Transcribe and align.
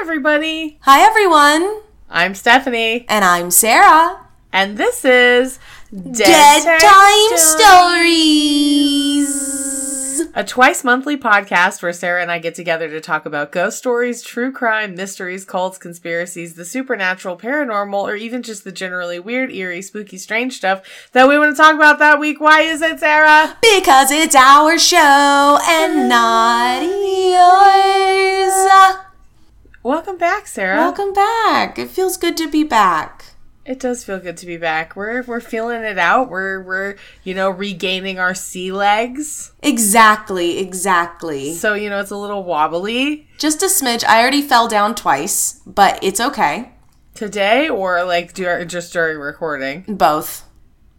Hi, 0.00 0.02
everybody. 0.02 0.78
Hi, 0.82 1.00
everyone. 1.04 1.80
I'm 2.08 2.36
Stephanie, 2.36 3.04
And 3.08 3.24
I'm 3.24 3.50
Sarah. 3.50 4.20
and 4.52 4.78
this 4.78 5.04
is 5.04 5.58
Dead, 5.92 6.78
Time 6.80 7.36
Stories. 7.36 9.26
a 10.36 10.44
twice 10.44 10.84
monthly 10.84 11.16
podcast 11.16 11.82
where 11.82 11.92
Sarah 11.92 12.22
and 12.22 12.30
I 12.30 12.38
get 12.38 12.54
together 12.54 12.88
to 12.88 13.00
talk 13.00 13.26
about 13.26 13.50
ghost 13.50 13.78
stories, 13.78 14.22
true 14.22 14.52
crime, 14.52 14.94
mysteries, 14.94 15.44
cults, 15.44 15.78
conspiracies, 15.78 16.54
the 16.54 16.64
supernatural, 16.64 17.36
paranormal, 17.36 18.04
or 18.04 18.14
even 18.14 18.44
just 18.44 18.62
the 18.62 18.70
generally 18.70 19.18
weird, 19.18 19.50
eerie, 19.50 19.82
spooky, 19.82 20.16
strange 20.16 20.54
stuff 20.56 21.08
that 21.12 21.26
we 21.28 21.36
want 21.40 21.56
to 21.56 21.60
talk 21.60 21.74
about 21.74 21.98
that 21.98 22.20
week. 22.20 22.40
Why 22.40 22.60
is 22.60 22.82
it, 22.82 23.00
Sarah? 23.00 23.56
Because 23.60 24.12
it's 24.12 24.36
our 24.36 24.78
show 24.78 25.58
and 25.66 26.08
not 26.08 26.82
yours. 26.82 28.98
Welcome 29.88 30.18
back, 30.18 30.46
Sarah. 30.46 30.76
Welcome 30.76 31.14
back. 31.14 31.78
It 31.78 31.88
feels 31.88 32.18
good 32.18 32.36
to 32.36 32.50
be 32.50 32.62
back. 32.62 33.24
It 33.64 33.80
does 33.80 34.04
feel 34.04 34.18
good 34.18 34.36
to 34.36 34.44
be 34.44 34.58
back. 34.58 34.94
We're 34.94 35.22
we're 35.22 35.40
feeling 35.40 35.82
it 35.82 35.96
out. 35.96 36.28
We're 36.28 36.60
we're 36.62 36.96
you 37.24 37.32
know 37.32 37.48
regaining 37.48 38.18
our 38.18 38.34
sea 38.34 38.70
legs. 38.70 39.50
Exactly, 39.62 40.58
exactly. 40.58 41.54
So 41.54 41.72
you 41.72 41.88
know 41.88 42.00
it's 42.00 42.10
a 42.10 42.18
little 42.18 42.44
wobbly 42.44 43.28
Just 43.38 43.62
a 43.62 43.66
smidge. 43.66 44.04
I 44.04 44.20
already 44.20 44.42
fell 44.42 44.68
down 44.68 44.94
twice, 44.94 45.62
but 45.64 45.98
it's 46.04 46.20
okay. 46.20 46.72
today, 47.14 47.70
or 47.70 48.04
like 48.04 48.34
dur- 48.34 48.66
just 48.66 48.92
during 48.92 49.16
recording. 49.18 49.84
Both. 49.88 50.44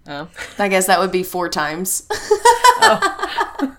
Oh, 0.07 0.29
I 0.57 0.67
guess 0.67 0.87
that 0.87 0.99
would 0.99 1.11
be 1.11 1.21
four 1.21 1.47
times. 1.47 2.09
Oh. 2.81 3.75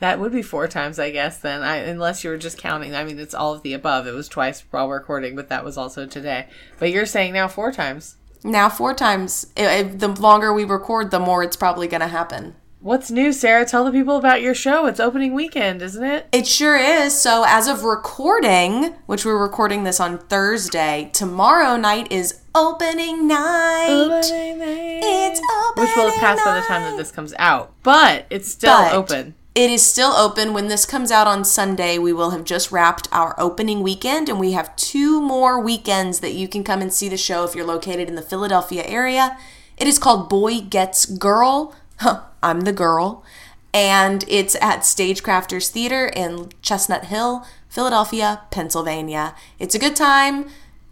that 0.00 0.18
would 0.20 0.32
be 0.32 0.42
four 0.42 0.68
times, 0.68 0.98
I 0.98 1.10
guess. 1.10 1.38
Then, 1.38 1.62
I 1.62 1.76
unless 1.76 2.22
you 2.24 2.30
were 2.30 2.36
just 2.38 2.58
counting. 2.58 2.94
I 2.94 3.04
mean, 3.04 3.18
it's 3.18 3.34
all 3.34 3.52
of 3.54 3.62
the 3.62 3.72
above. 3.72 4.06
It 4.06 4.12
was 4.14 4.28
twice 4.28 4.64
while 4.70 4.88
recording, 4.88 5.34
but 5.36 5.48
that 5.48 5.64
was 5.64 5.76
also 5.76 6.06
today. 6.06 6.48
But 6.78 6.90
you're 6.90 7.06
saying 7.06 7.32
now 7.32 7.48
four 7.48 7.72
times. 7.72 8.16
now, 8.44 8.68
four 8.68 8.94
times. 8.94 9.46
I- 9.56 9.78
I- 9.78 9.82
the 9.82 10.08
longer 10.08 10.52
we 10.52 10.62
record, 10.64 11.10
the 11.10 11.18
more 11.18 11.42
it's 11.42 11.56
probably 11.56 11.88
going 11.88 12.00
to 12.02 12.06
happen. 12.06 12.54
What's 12.80 13.10
new, 13.10 13.32
Sarah? 13.32 13.64
Tell 13.64 13.84
the 13.84 13.90
people 13.90 14.16
about 14.16 14.42
your 14.42 14.54
show. 14.54 14.86
It's 14.86 15.00
opening 15.00 15.34
weekend, 15.34 15.82
isn't 15.82 16.04
it? 16.04 16.28
It 16.30 16.46
sure 16.46 16.76
is. 16.76 17.18
So, 17.20 17.44
as 17.44 17.66
of 17.66 17.82
recording, 17.82 18.94
which 19.06 19.24
we're 19.24 19.38
recording 19.42 19.82
this 19.82 19.98
on 19.98 20.18
Thursday, 20.18 21.10
tomorrow 21.12 21.76
night 21.76 22.12
is 22.12 22.42
opening 22.54 23.26
night. 23.26 23.88
It's 24.22 24.30
opening 24.30 25.88
Which 25.88 25.96
will 25.96 26.10
have 26.10 26.20
passed 26.20 26.44
by 26.44 26.54
the 26.60 26.66
time 26.66 26.82
that 26.82 26.96
this 26.96 27.10
comes 27.10 27.34
out, 27.38 27.72
but 27.82 28.26
it's 28.30 28.48
still 28.52 28.76
But 28.78 28.92
open. 28.94 29.34
It 29.56 29.70
is 29.70 29.80
still 29.82 30.12
open. 30.12 30.52
When 30.52 30.68
this 30.68 30.84
comes 30.84 31.10
out 31.10 31.26
on 31.26 31.42
Sunday, 31.42 31.96
we 31.96 32.12
will 32.12 32.28
have 32.28 32.44
just 32.44 32.70
wrapped 32.70 33.08
our 33.10 33.34
opening 33.38 33.82
weekend, 33.82 34.28
and 34.28 34.38
we 34.38 34.52
have 34.52 34.76
two 34.76 35.18
more 35.18 35.58
weekends 35.58 36.20
that 36.20 36.34
you 36.34 36.46
can 36.46 36.62
come 36.62 36.82
and 36.82 36.92
see 36.92 37.08
the 37.08 37.16
show 37.16 37.42
if 37.42 37.54
you're 37.54 37.64
located 37.64 38.06
in 38.06 38.16
the 38.16 38.20
Philadelphia 38.20 38.84
area. 38.84 39.38
It 39.78 39.88
is 39.88 39.98
called 39.98 40.28
Boy 40.28 40.60
Gets 40.60 41.06
Girl. 41.06 41.74
Huh, 42.00 42.24
I'm 42.42 42.60
the 42.60 42.72
girl. 42.74 43.24
And 43.72 44.26
it's 44.28 44.56
at 44.56 44.80
Stagecrafters 44.80 45.70
Theater 45.70 46.08
in 46.14 46.50
Chestnut 46.60 47.06
Hill, 47.06 47.46
Philadelphia, 47.70 48.42
Pennsylvania. 48.50 49.34
It's 49.58 49.74
a 49.74 49.78
good 49.78 49.96
time. 49.96 50.50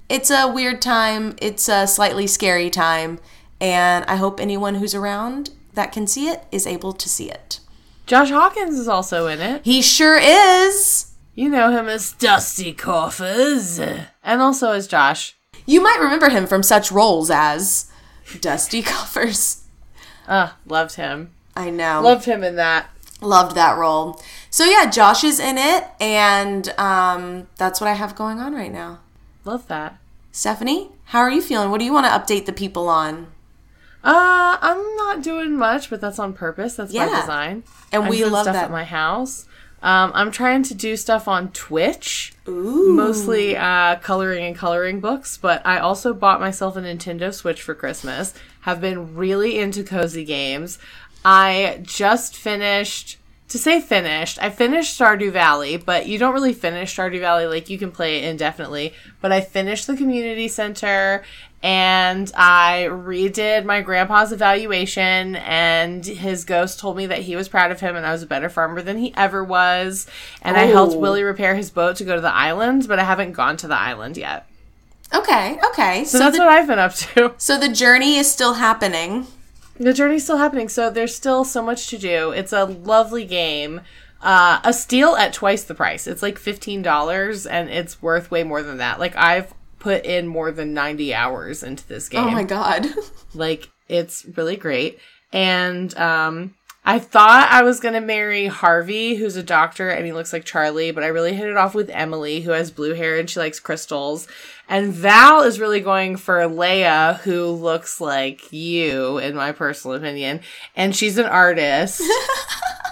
It's 0.09 0.31
a 0.31 0.51
weird 0.51 0.81
time. 0.81 1.37
It's 1.43 1.69
a 1.69 1.87
slightly 1.87 2.27
scary 2.27 2.71
time. 2.71 3.19
And 3.61 4.07
I 4.07 4.17
hope 4.17 4.41
anyone 4.41 4.77
who's 4.77 4.95
around 4.95 5.51
that 5.75 5.93
can 5.93 6.07
see 6.07 6.29
it 6.29 6.45
is 6.51 6.67
able 6.67 6.95
to 6.95 7.11
see 7.11 7.31
it. 7.31 7.61
Josh 8.07 8.31
Hawkins 8.31 8.79
is 8.79 8.89
also 8.89 9.27
in 9.27 9.41
it. 9.41 9.63
He 9.65 9.81
sure 9.81 10.19
is. 10.19 11.13
You 11.35 11.49
know 11.49 11.71
him 11.71 11.89
as 11.89 12.13
Dusty 12.13 12.73
Coffers. 12.73 13.79
And 13.79 14.41
also 14.41 14.73
as 14.73 14.87
Josh. 14.87 15.37
You 15.67 15.83
might 15.83 15.99
remember 16.01 16.29
him 16.29 16.47
from 16.47 16.63
such 16.63 16.93
roles 16.93 17.31
as 17.31 17.91
Dusty 18.41 18.83
Coffers. 18.83 19.65
Uh, 20.29 20.51
loved 20.67 20.97
him. 20.97 21.33
I 21.57 21.71
know. 21.71 22.03
Loved 22.03 22.27
him 22.27 22.45
in 22.45 22.57
that. 22.57 22.91
Loved 23.21 23.57
that 23.57 23.79
role. 23.79 24.21
So 24.51 24.65
yeah, 24.65 24.91
Josh 24.91 25.25
is 25.25 25.41
in 25.41 25.57
it, 25.57 25.85
and 25.99 26.69
um, 26.79 27.49
that's 27.57 27.81
what 27.81 27.89
I 27.89 27.95
have 27.95 28.15
going 28.15 28.39
on 28.39 28.55
right 28.55 28.73
now. 28.73 29.01
Love 29.45 29.67
that. 29.69 29.99
Stephanie, 30.31 30.91
how 31.07 31.21
are 31.21 31.31
you 31.31 31.41
feeling? 31.41 31.71
What 31.71 31.79
do 31.79 31.85
you 31.85 31.93
want 31.93 32.07
to 32.07 32.11
update 32.13 32.47
the 32.47 32.53
people 32.53 32.89
on? 32.89 33.29
Uh, 34.05 34.59
I'm 34.61 34.97
not 34.97 35.23
doing 35.23 35.57
much, 35.57 35.89
but 35.89 36.01
that's 36.01 36.19
on 36.19 36.35
purpose. 36.35 36.75
That's 36.77 36.93
by 36.93 37.07
design. 37.07 37.65
And 37.91 38.05
I'm 38.05 38.11
we 38.11 38.25
love 38.25 38.45
stuff 38.45 38.55
that. 38.55 38.65
at 38.65 38.71
my 38.71 38.85
house. 38.85 39.47
Um, 39.83 40.13
I'm 40.15 40.31
trying 40.31 40.63
to 40.65 40.75
do 40.75 40.97
stuff 40.97 41.29
on 41.29 41.51
Twitch, 41.53 42.33
Ooh. 42.49 42.95
mostly 42.95 43.55
uh, 43.55 43.97
coloring 43.97 44.45
and 44.45 44.57
coloring 44.57 45.01
books. 45.01 45.37
But 45.39 45.67
I 45.67 45.79
also 45.79 46.15
bought 46.15 46.41
myself 46.41 46.77
a 46.77 46.81
Nintendo 46.81 47.33
Switch 47.33 47.61
for 47.63 47.75
Christmas. 47.75 48.35
Have 48.63 48.81
been 48.81 49.15
really 49.15 49.59
into 49.59 49.85
cozy 49.85 50.25
games. 50.25 50.79
I 51.25 51.81
just 51.83 52.37
finished. 52.37 53.19
To 53.49 53.59
say 53.59 53.81
finished, 53.81 54.43
I 54.43 54.49
finished 54.49 54.99
Stardew 54.99 55.31
Valley, 55.31 55.77
but 55.77 56.09
you 56.09 56.19
don't 56.19 56.33
really 56.33 56.55
finish 56.55 56.97
Stardew 56.97 57.21
Valley. 57.21 57.47
Like 57.47 57.69
you 57.69 57.79
can 57.79 57.93
play 57.93 58.19
it 58.19 58.25
indefinitely. 58.25 58.95
But 59.21 59.33
I 59.33 59.43
finished 59.43 59.87
the 59.87 59.97
community 59.97 60.49
center 60.49 61.25
and 61.65 62.31
I 62.37 62.89
redid 62.91 63.65
my 63.65 63.81
grandpa's 63.81 64.33
evaluation, 64.33 65.37
and 65.37 66.05
his 66.05 66.45
ghost 66.45 66.79
told 66.79 66.95
me 66.99 67.07
that 67.07 67.21
he 67.21 67.37
was 67.37 67.49
proud 67.49 67.71
of 67.71 67.81
him 67.81 67.97
and 67.97 68.05
I 68.05 68.13
was 68.13 68.23
a 68.23 68.27
better 68.27 68.51
farmer 68.51 68.83
than 68.83 68.99
he 68.99 69.15
ever 69.17 69.43
was. 69.43 70.07
And 70.43 70.59
I 70.59 70.65
helped 70.65 70.93
Oh. 70.95 70.99
Willie 70.99 71.23
repair 71.23 71.55
his 71.55 71.71
boat 71.71 71.97
to 71.97 72.05
go 72.05 72.15
to 72.17 72.21
the 72.21 72.35
island, 72.35 72.87
but 72.87 72.99
I 72.99 73.05
haven't 73.05 73.33
gone 73.33 73.57
to 73.57 73.67
the 73.67 73.79
island 73.79 74.19
yet. 74.19 74.47
Okay, 75.15 75.59
okay. 75.71 76.05
So, 76.05 76.19
So, 76.19 76.25
that's 76.25 76.37
the, 76.37 76.45
what 76.45 76.53
I've 76.53 76.67
been 76.67 76.79
up 76.79 76.93
to. 76.97 77.33
so 77.39 77.59
the 77.59 77.71
journey 77.71 78.17
is 78.17 78.31
still 78.31 78.55
happening. 78.55 79.27
The 79.81 79.95
journey's 79.95 80.25
still 80.25 80.37
happening, 80.37 80.69
so 80.69 80.91
there's 80.91 81.15
still 81.15 81.45
so 81.45 81.63
much 81.63 81.87
to 81.89 81.97
do. 81.97 82.31
It's 82.33 82.53
a 82.53 82.65
lovely 82.67 83.25
game. 83.25 83.81
Uh, 84.21 84.61
a 84.65 84.75
steal 84.75 85.17
at 85.17 85.33
twice 85.33 85.65
the 85.65 85.75
price. 85.75 86.07
It's 86.07 86.21
like 86.23 86.39
fifteen 86.39 86.83
dollars, 86.83 87.47
and 87.47 87.71
it's 87.71 88.03
worth 88.03 88.31
way 88.31 88.45
more 88.45 88.63
than 88.63 88.77
that. 88.79 89.01
Like 89.01 89.17
I've 89.17 89.53
put 89.85 90.07
in 90.07 90.27
more 90.27 90.51
than 90.51 90.73
ninety 90.73 91.13
hours 91.13 91.63
into 91.63 91.87
this 91.87 92.09
game. 92.09 92.25
Oh 92.25 92.31
my 92.31 92.43
god. 92.43 92.87
Like 93.37 93.69
it's 93.89 94.25
really 94.37 94.57
great. 94.57 94.99
And 95.33 95.95
um 95.99 96.55
I 96.87 96.99
thought 96.99 97.49
I 97.51 97.63
was 97.65 97.81
gonna 97.81 98.01
marry 98.01 98.47
Harvey, 98.47 99.17
who's 99.17 99.37
a 99.37 99.43
doctor 99.43 99.91
and 99.91 100.07
he 100.07 100.13
looks 100.13 100.33
like 100.33 100.45
Charlie, 100.45 100.91
but 100.91 101.03
I 101.05 101.09
really 101.09 101.35
hit 101.35 101.49
it 101.49 101.57
off 101.57 101.75
with 101.75 101.91
Emily, 101.91 102.41
who 102.41 102.53
has 102.53 102.71
blue 102.71 102.95
hair 102.95 103.19
and 103.19 103.29
she 103.29 103.41
likes 103.41 103.61
crystals. 103.61 104.27
And 104.69 104.93
Val 104.93 105.43
is 105.43 105.61
really 105.61 105.81
going 105.81 106.17
for 106.17 106.39
Leia, 106.43 107.19
who 107.21 107.51
looks 107.51 108.01
like 108.01 108.53
you, 108.53 109.19
in 109.19 109.35
my 109.35 109.53
personal 109.53 109.97
opinion. 109.97 110.41
And 110.75 110.97
she's 110.97 111.19
an 111.19 111.27
artist. 111.27 112.01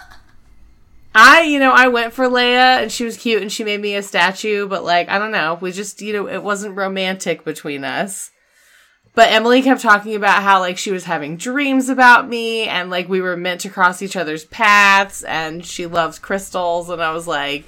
I, 1.14 1.42
you 1.42 1.58
know, 1.58 1.72
I 1.72 1.88
went 1.88 2.12
for 2.12 2.26
Leia 2.26 2.82
and 2.82 2.90
she 2.90 3.04
was 3.04 3.16
cute 3.16 3.42
and 3.42 3.52
she 3.52 3.64
made 3.64 3.80
me 3.80 3.94
a 3.94 4.02
statue, 4.02 4.66
but 4.66 4.84
like, 4.84 5.08
I 5.08 5.18
don't 5.18 5.32
know. 5.32 5.58
We 5.60 5.72
just, 5.72 6.00
you 6.00 6.12
know, 6.12 6.26
it 6.26 6.42
wasn't 6.42 6.76
romantic 6.76 7.44
between 7.44 7.84
us. 7.84 8.30
But 9.14 9.30
Emily 9.30 9.60
kept 9.60 9.82
talking 9.82 10.14
about 10.14 10.42
how 10.42 10.60
like 10.60 10.78
she 10.78 10.90
was 10.90 11.04
having 11.04 11.36
dreams 11.36 11.90
about 11.90 12.28
me 12.28 12.64
and 12.64 12.88
like 12.88 13.10
we 13.10 13.20
were 13.20 13.36
meant 13.36 13.60
to 13.62 13.68
cross 13.68 14.00
each 14.00 14.16
other's 14.16 14.46
paths 14.46 15.22
and 15.24 15.66
she 15.66 15.84
loves 15.84 16.18
crystals 16.18 16.88
and 16.88 17.02
I 17.02 17.12
was 17.12 17.28
like 17.28 17.64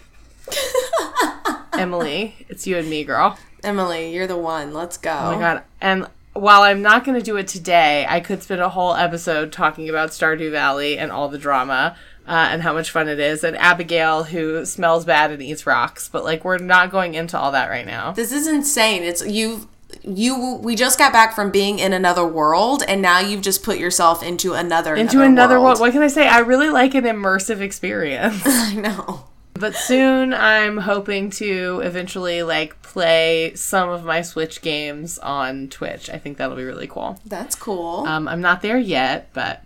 Emily, 1.75 2.35
it's 2.49 2.67
you 2.67 2.79
and 2.79 2.89
me, 2.89 3.05
girl. 3.05 3.39
Emily, 3.63 4.15
you're 4.15 4.27
the 4.27 4.39
one. 4.39 4.73
Let's 4.73 4.97
go. 4.97 5.11
Oh 5.11 5.33
my 5.35 5.39
god. 5.39 5.63
And 5.83 6.07
while 6.33 6.63
I'm 6.63 6.83
not 6.83 7.05
going 7.05 7.19
to 7.19 7.25
do 7.25 7.37
it 7.37 7.47
today, 7.47 8.07
I 8.09 8.21
could 8.21 8.43
spend 8.43 8.61
a 8.61 8.69
whole 8.69 8.95
episode 8.95 9.53
talking 9.53 9.89
about 9.89 10.11
Stardew 10.11 10.51
Valley 10.51 10.99
and 10.99 11.13
all 11.13 11.29
the 11.29 11.39
drama 11.39 11.97
uh, 12.27 12.49
and 12.51 12.63
how 12.63 12.73
much 12.73 12.91
fun 12.91 13.09
it 13.09 13.19
is, 13.21 13.45
and 13.45 13.57
Abigail 13.57 14.25
who 14.25 14.65
smells 14.65 15.05
bad 15.05 15.31
and 15.31 15.43
eats 15.43 15.67
rocks. 15.67 16.09
But 16.09 16.25
like, 16.25 16.45
we're 16.45 16.59
not 16.59 16.91
going 16.91 17.15
into 17.15 17.39
all 17.39 17.53
that 17.53 17.69
right 17.69 17.87
now. 17.87 18.13
This 18.13 18.33
is 18.33 18.47
insane. 18.47 19.03
It's 19.03 19.27
you 19.27 19.69
you 20.03 20.57
we 20.63 20.75
just 20.75 20.99
got 20.99 21.13
back 21.13 21.35
from 21.35 21.51
being 21.51 21.79
in 21.79 21.93
another 21.93 22.27
world 22.27 22.83
and 22.89 23.01
now 23.01 23.21
you've 23.21 23.43
just 23.43 23.63
put 23.63 23.79
yourself 23.79 24.23
into 24.23 24.55
another 24.55 24.95
Into 24.95 25.23
another 25.23 25.61
world. 25.61 25.81
What 25.81 25.93
can 25.93 26.03
I 26.03 26.09
say? 26.09 26.27
I 26.27 26.41
really 26.41 26.71
like 26.71 26.95
an 26.95 27.05
immersive 27.05 27.61
experience. 27.61 28.43
I 28.45 28.75
know. 28.75 29.25
But 29.55 29.77
soon 29.77 30.35
I'm 30.35 30.79
hoping 30.79 31.31
to 31.31 31.81
eventually 31.85 32.43
like 32.43 32.83
play 32.83 33.53
some 33.55 33.89
of 33.89 34.05
my 34.05 34.23
Switch 34.23 34.63
games 34.63 35.19
on 35.21 35.69
Twitch. 35.69 36.11
I 36.11 36.19
think 36.19 36.39
that'll 36.39 36.57
be 36.57 36.65
really 36.65 36.89
cool. 36.89 37.21
That's 37.25 37.55
cool. 37.55 38.05
Um, 38.07 38.27
I'm 38.27 38.41
not 38.41 38.63
there 38.63 38.79
yet, 38.79 39.31
but 39.33 39.65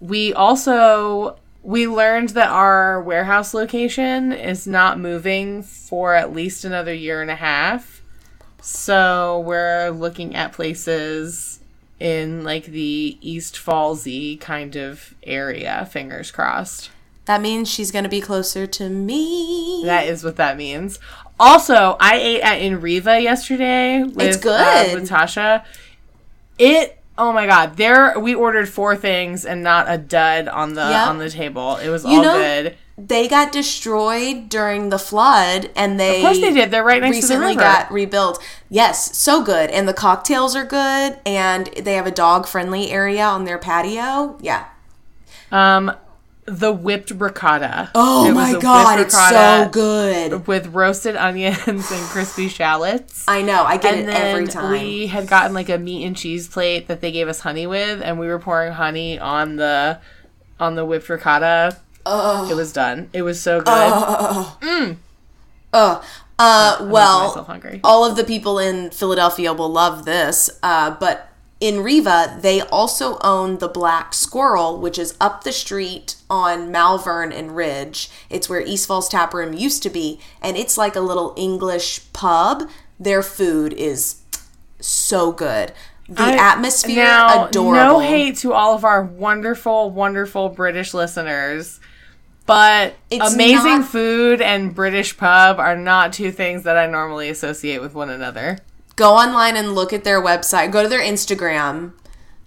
we 0.00 0.34
also 0.34 1.38
we 1.68 1.86
learned 1.86 2.30
that 2.30 2.48
our 2.48 3.02
warehouse 3.02 3.52
location 3.52 4.32
is 4.32 4.66
not 4.66 4.98
moving 4.98 5.62
for 5.62 6.14
at 6.14 6.32
least 6.32 6.64
another 6.64 6.94
year 6.94 7.20
and 7.20 7.30
a 7.30 7.34
half. 7.34 8.00
So 8.62 9.40
we're 9.40 9.90
looking 9.90 10.34
at 10.34 10.54
places 10.54 11.60
in 12.00 12.42
like 12.42 12.64
the 12.64 13.18
East 13.20 13.56
Fallsy 13.56 14.40
kind 14.40 14.76
of 14.76 15.14
area. 15.22 15.86
Fingers 15.92 16.30
crossed. 16.30 16.88
That 17.26 17.42
means 17.42 17.68
she's 17.68 17.92
gonna 17.92 18.08
be 18.08 18.22
closer 18.22 18.66
to 18.66 18.88
me. 18.88 19.82
That 19.84 20.06
is 20.06 20.24
what 20.24 20.36
that 20.36 20.56
means. 20.56 20.98
Also, 21.38 21.98
I 22.00 22.14
ate 22.16 22.40
at 22.40 22.62
In 22.62 22.80
Riva 22.80 23.20
yesterday 23.20 24.04
with, 24.04 24.22
It's 24.22 24.38
uh, 24.38 24.40
good. 24.86 25.00
with 25.02 25.10
Tasha. 25.10 25.66
It 26.58 26.97
oh 27.18 27.32
my 27.32 27.46
god, 27.46 27.76
there 27.76 28.18
we 28.18 28.34
ordered 28.34 28.68
four 28.68 28.96
things 28.96 29.44
and 29.44 29.62
not 29.62 29.86
a 29.88 29.98
dud 29.98 30.48
on 30.48 30.74
the 30.74 30.80
Yep. 30.88 31.06
on 31.08 31.18
the 31.18 31.28
table. 31.28 31.76
It 31.76 31.88
was 31.90 32.04
You 32.04 32.18
all 32.18 32.22
know, 32.22 32.38
good. 32.38 32.76
They 32.96 33.28
got 33.28 33.52
destroyed 33.52 34.48
during 34.48 34.88
the 34.88 34.98
flood, 34.98 35.70
and 35.76 36.00
they 36.00 36.16
Of 36.16 36.22
course 36.22 36.40
they 36.40 36.52
did. 36.52 36.70
They're 36.72 36.82
right 36.82 37.00
next 37.00 37.20
to 37.20 37.26
the 37.28 37.34
recently 37.34 37.48
river. 37.56 37.60
got 37.60 37.92
rebuilt. 37.92 38.42
Yes, 38.70 39.16
so 39.16 39.42
good, 39.42 39.70
and 39.70 39.86
the 39.86 39.94
cocktails 39.94 40.56
are 40.56 40.64
good, 40.64 41.18
and 41.24 41.66
they 41.80 41.94
have 41.94 42.06
a 42.08 42.10
dog 42.10 42.46
friendly 42.48 42.90
area 42.90 43.22
on 43.24 43.44
their 43.44 43.58
patio. 43.58 44.36
Yeah. 44.40 44.64
Um, 45.52 45.92
the 46.48 46.72
whipped 46.72 47.10
ricotta. 47.10 47.90
Oh 47.94 48.28
It 48.28 48.32
my 48.32 48.58
god, 48.58 49.00
it's 49.00 49.14
so 49.14 49.68
good. 49.70 50.46
With 50.46 50.68
roasted 50.68 51.16
onions 51.16 51.58
and 51.66 51.80
crispy 51.82 52.48
shallots. 52.48 53.24
I 53.28 53.42
know, 53.42 53.64
I 53.64 53.76
get 53.76 53.94
and 53.94 54.08
it 54.08 54.14
every 54.14 54.46
time. 54.46 54.70
we 54.70 55.06
had 55.08 55.28
gotten 55.28 55.54
like 55.54 55.68
a 55.68 55.78
meat 55.78 56.04
and 56.04 56.16
cheese 56.16 56.48
plate 56.48 56.88
that 56.88 57.00
they 57.00 57.12
gave 57.12 57.28
us 57.28 57.40
honey 57.40 57.66
with, 57.66 58.00
and 58.02 58.18
we 58.18 58.26
were 58.26 58.38
pouring 58.38 58.72
honey 58.72 59.18
on 59.18 59.56
the 59.56 60.00
on 60.58 60.74
the 60.74 60.84
whipped 60.84 61.08
ricotta. 61.08 61.78
Oh, 62.06 62.50
It 62.50 62.54
was 62.54 62.72
done. 62.72 63.10
It 63.12 63.22
was 63.22 63.40
so 63.40 63.60
good. 63.60 63.68
Uh, 65.72 66.02
uh, 66.38 66.78
well, 66.90 67.46
all 67.84 68.04
of 68.04 68.16
the 68.16 68.24
people 68.24 68.58
in 68.58 68.90
Philadelphia 68.90 69.52
will 69.52 69.68
love 69.68 70.04
this. 70.04 70.48
Uh, 70.62 70.90
but 70.98 71.28
in 71.60 71.80
Riva, 71.82 72.38
they 72.40 72.60
also 72.62 73.18
own 73.22 73.58
the 73.58 73.68
Black 73.68 74.14
Squirrel, 74.14 74.78
which 74.80 74.98
is 74.98 75.16
up 75.20 75.44
the 75.44 75.52
street 75.52 76.14
on 76.30 76.70
Malvern 76.70 77.32
and 77.32 77.54
Ridge. 77.56 78.10
It's 78.30 78.48
where 78.48 78.60
East 78.60 78.86
Falls 78.86 79.08
Tap 79.08 79.32
Room 79.34 79.52
used 79.54 79.82
to 79.84 79.90
be, 79.90 80.20
and 80.42 80.56
it's 80.56 80.76
like 80.78 80.96
a 80.96 81.00
little 81.00 81.34
English 81.36 82.12
pub. 82.12 82.68
Their 83.00 83.22
food 83.22 83.72
is 83.72 84.16
so 84.80 85.32
good. 85.32 85.72
The 86.08 86.22
I- 86.22 86.52
atmosphere, 86.52 87.04
now, 87.04 87.46
adorable. 87.46 87.72
No 87.74 88.00
hate 88.00 88.36
to 88.38 88.52
all 88.52 88.74
of 88.74 88.84
our 88.84 89.02
wonderful, 89.02 89.90
wonderful 89.90 90.48
British 90.48 90.94
listeners, 90.94 91.80
but 92.46 92.94
It's 93.10 93.34
amazing 93.34 93.80
not- 93.80 93.88
food 93.88 94.40
and 94.40 94.74
British 94.74 95.16
pub 95.18 95.58
are 95.58 95.76
not 95.76 96.12
two 96.14 96.32
things 96.32 96.62
that 96.64 96.78
I 96.78 96.86
normally 96.86 97.28
associate 97.28 97.80
with 97.82 97.94
one 97.94 98.10
another. 98.10 98.58
go 98.96 99.14
online 99.14 99.56
and 99.56 99.76
look 99.76 99.92
at 99.92 100.02
their 100.02 100.20
website, 100.20 100.72
go 100.72 100.82
to 100.82 100.88
their 100.88 101.00
Instagram 101.00 101.92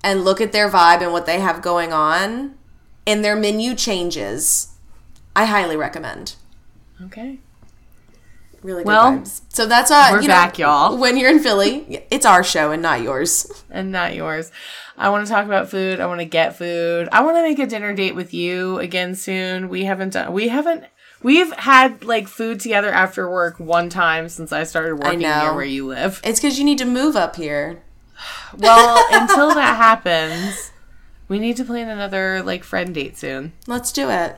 and 0.04 0.26
look 0.26 0.42
at 0.42 0.52
their 0.52 0.70
vibe 0.70 1.02
and 1.02 1.14
what 1.14 1.26
they 1.26 1.40
have 1.40 1.62
going 1.62 1.94
on. 1.94 2.56
And 3.06 3.24
their 3.24 3.36
menu 3.36 3.76
changes. 3.76 4.74
I 5.36 5.46
highly 5.46 5.76
recommend. 5.76 6.36
Okay. 7.04 7.40
Really 8.62 8.84
good 8.84 8.88
Well, 8.88 9.14
vibes. 9.14 9.42
So 9.50 9.66
that's 9.66 9.90
uh 9.90 10.10
we're 10.12 10.22
you 10.22 10.28
know, 10.28 10.34
back, 10.36 10.60
y'all. 10.60 10.98
When 10.98 11.18
you're 11.18 11.32
in 11.32 11.40
Philly, 11.40 12.06
it's 12.12 12.26
our 12.26 12.44
show 12.44 12.72
and 12.72 12.82
not 12.82 13.02
yours. 13.02 13.64
and 13.72 13.92
not 13.92 14.14
yours. 14.14 14.52
I 14.98 15.10
want 15.10 15.26
to 15.26 15.32
talk 15.32 15.46
about 15.46 15.70
food. 15.70 16.00
I 16.00 16.06
want 16.06 16.20
to 16.20 16.26
get 16.26 16.56
food. 16.56 17.10
I 17.12 17.22
want 17.22 17.38
to 17.38 17.42
make 17.42 17.58
a 17.58 17.66
dinner 17.66 17.94
date 17.94 18.14
with 18.14 18.34
you 18.34 18.78
again 18.78 19.16
soon. 19.16 19.68
We 19.68 19.86
haven't 19.86 20.14
done. 20.14 20.32
We 20.32 20.50
haven't. 20.50 20.84
We've 21.24 21.52
had 21.54 22.04
like 22.04 22.28
food 22.28 22.60
together 22.60 22.92
after 22.92 23.30
work 23.30 23.60
one 23.60 23.90
time 23.90 24.30
since 24.30 24.52
I 24.52 24.64
started 24.64 24.96
working 24.96 25.22
know. 25.22 25.42
near 25.42 25.54
where 25.56 25.66
you 25.66 25.88
live. 25.88 26.22
It's 26.24 26.40
because 26.40 26.60
you 26.60 26.66
need 26.66 26.78
to 26.80 26.86
move 26.86 27.16
up 27.16 27.36
here. 27.36 27.82
Well, 28.58 29.04
until 29.12 29.54
that 29.56 29.78
happens, 29.78 30.71
we 31.32 31.40
need 31.40 31.56
to 31.56 31.64
plan 31.64 31.88
another 31.88 32.44
like 32.44 32.62
friend 32.62 32.94
date 32.94 33.18
soon. 33.18 33.54
Let's 33.66 33.94
do 33.94 34.10
it. 34.10 34.36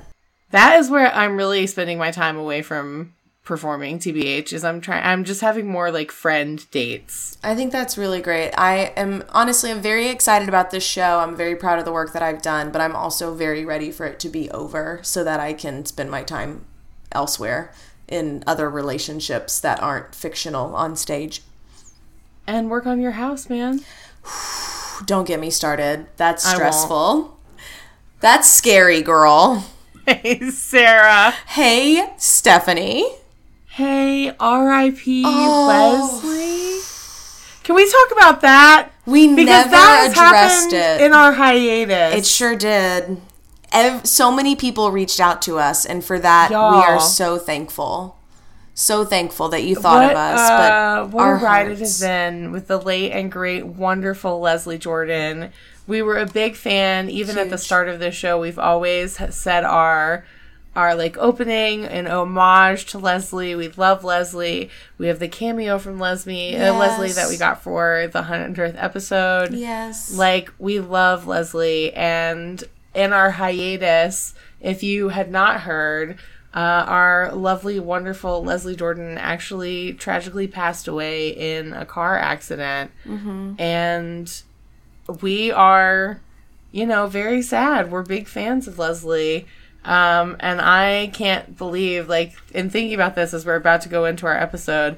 That 0.51 0.79
is 0.79 0.91
where 0.91 1.11
I'm 1.11 1.37
really 1.37 1.65
spending 1.65 1.97
my 1.97 2.11
time 2.11 2.37
away 2.37 2.61
from 2.61 3.15
performing. 3.43 3.97
Tbh 3.97 4.53
is 4.53 4.63
I'm 4.63 4.79
trying. 4.79 5.03
I'm 5.03 5.23
just 5.23 5.41
having 5.41 5.67
more 5.67 5.91
like 5.91 6.11
friend 6.11 6.63
dates. 6.69 7.39
I 7.43 7.55
think 7.55 7.71
that's 7.71 7.97
really 7.97 8.21
great. 8.21 8.51
I 8.59 8.93
am 8.95 9.23
honestly 9.29 9.71
I'm 9.71 9.81
very 9.81 10.07
excited 10.07 10.47
about 10.47 10.69
this 10.69 10.83
show. 10.83 11.17
I'm 11.17 11.35
very 11.35 11.55
proud 11.55 11.79
of 11.79 11.85
the 11.85 11.91
work 11.91 12.13
that 12.13 12.21
I've 12.21 12.43
done, 12.43 12.71
but 12.71 12.79
I'm 12.79 12.95
also 12.95 13.33
very 13.33 13.65
ready 13.65 13.91
for 13.91 14.05
it 14.05 14.19
to 14.19 14.29
be 14.29 14.51
over 14.51 14.99
so 15.01 15.23
that 15.23 15.39
I 15.39 15.53
can 15.53 15.87
spend 15.87 16.11
my 16.11 16.21
time 16.21 16.63
elsewhere 17.11 17.73
in 18.07 18.43
other 18.45 18.69
relationships 18.69 19.59
that 19.61 19.81
aren't 19.81 20.13
fictional 20.13 20.75
on 20.75 20.95
stage. 20.95 21.41
And 22.45 22.69
work 22.69 22.85
on 22.85 23.01
your 23.01 23.13
house, 23.13 23.49
man. 23.49 23.79
Don't 25.05 25.27
get 25.27 25.39
me 25.39 25.49
started. 25.49 26.07
That's 26.17 26.43
stressful. 26.47 27.37
That's 28.19 28.49
scary, 28.51 29.01
girl. 29.01 29.65
Hey, 30.05 30.49
Sarah. 30.49 31.31
Hey, 31.47 32.13
Stephanie. 32.17 33.05
Hey, 33.67 34.35
R.I.P. 34.37 35.23
Oh. 35.25 35.65
Leslie. 36.21 37.63
Can 37.63 37.75
we 37.75 37.89
talk 37.89 38.11
about 38.11 38.41
that? 38.41 38.89
We 39.05 39.33
Because 39.33 39.45
never 39.67 39.71
that 39.71 40.09
addressed 40.11 40.73
it. 40.73 40.99
in 41.05 41.13
our 41.13 41.31
hiatus. 41.31 42.15
It 42.15 42.25
sure 42.25 42.57
did. 42.57 43.21
Ev- 43.71 44.05
so 44.05 44.29
many 44.29 44.57
people 44.57 44.91
reached 44.91 45.21
out 45.21 45.41
to 45.43 45.57
us, 45.57 45.85
and 45.85 46.03
for 46.03 46.19
that, 46.19 46.49
we 46.49 46.55
Y'all. 46.55 46.73
are 46.81 46.99
so 46.99 47.37
thankful. 47.39 48.17
So 48.75 49.05
thankful 49.05 49.49
that 49.49 49.63
you 49.63 49.75
thought 49.75 50.01
what, 50.03 50.11
of 50.11 50.17
us. 50.17 50.39
uh, 50.39 51.03
but 51.03 51.09
what 51.11 51.23
our 51.23 51.35
a 51.35 51.39
ride 51.39 51.67
it 51.67 51.77
hearts- 51.77 51.79
has 51.79 52.01
been 52.01 52.51
with 52.51 52.67
the 52.67 52.79
late 52.79 53.11
and 53.11 53.31
great, 53.31 53.65
wonderful 53.65 54.39
Leslie 54.39 54.79
Jordan. 54.79 55.51
We 55.85 56.01
were 56.01 56.17
a 56.17 56.25
big 56.25 56.55
fan, 56.55 57.09
even 57.09 57.37
at 57.37 57.49
the 57.49 57.57
start 57.57 57.89
of 57.89 57.99
the 57.99 58.09
show. 58.11 58.39
We've 58.39 58.57
always 58.59 59.17
said 59.35 59.63
our 59.63 60.25
our 60.75 60.95
like 60.95 61.15
opening 61.17 61.85
and 61.85 62.07
homage 62.07 62.85
to 62.87 62.97
Leslie. 62.97 63.53
We 63.53 63.67
love 63.67 64.03
Leslie. 64.03 64.71
We 64.97 65.05
have 65.05 65.19
the 65.19 65.27
cameo 65.27 65.77
from 65.77 65.99
Leslie, 65.99 66.57
uh, 66.57 66.73
Leslie 66.73 67.11
that 67.11 67.29
we 67.29 67.37
got 67.37 67.61
for 67.61 68.09
the 68.11 68.23
hundredth 68.23 68.75
episode. 68.79 69.53
Yes. 69.53 70.15
Like 70.15 70.51
we 70.57 70.79
love 70.79 71.27
Leslie, 71.27 71.93
and 71.93 72.63
in 72.95 73.13
our 73.13 73.31
hiatus, 73.31 74.33
if 74.61 74.81
you 74.81 75.09
had 75.09 75.29
not 75.29 75.61
heard, 75.61 76.17
uh, 76.53 76.85
our 76.87 77.31
lovely, 77.33 77.79
wonderful 77.79 78.43
Leslie 78.43 78.75
Jordan 78.75 79.17
actually 79.17 79.93
tragically 79.93 80.47
passed 80.47 80.87
away 80.87 81.29
in 81.29 81.73
a 81.73 81.85
car 81.85 82.17
accident, 82.17 82.91
and 83.59 84.41
we 85.21 85.51
are, 85.51 86.21
you 86.71 86.85
know, 86.85 87.07
very 87.07 87.41
sad. 87.41 87.91
We're 87.91 88.03
big 88.03 88.27
fans 88.27 88.67
of 88.67 88.77
Leslie. 88.79 89.47
Um, 89.85 90.37
and 90.39 90.61
I 90.61 91.11
can't 91.13 91.57
believe, 91.57 92.07
like, 92.07 92.33
in 92.53 92.69
thinking 92.69 92.93
about 92.93 93.15
this 93.15 93.33
as 93.33 93.45
we're 93.45 93.55
about 93.55 93.81
to 93.81 93.89
go 93.89 94.05
into 94.05 94.25
our 94.25 94.37
episode, 94.37 94.97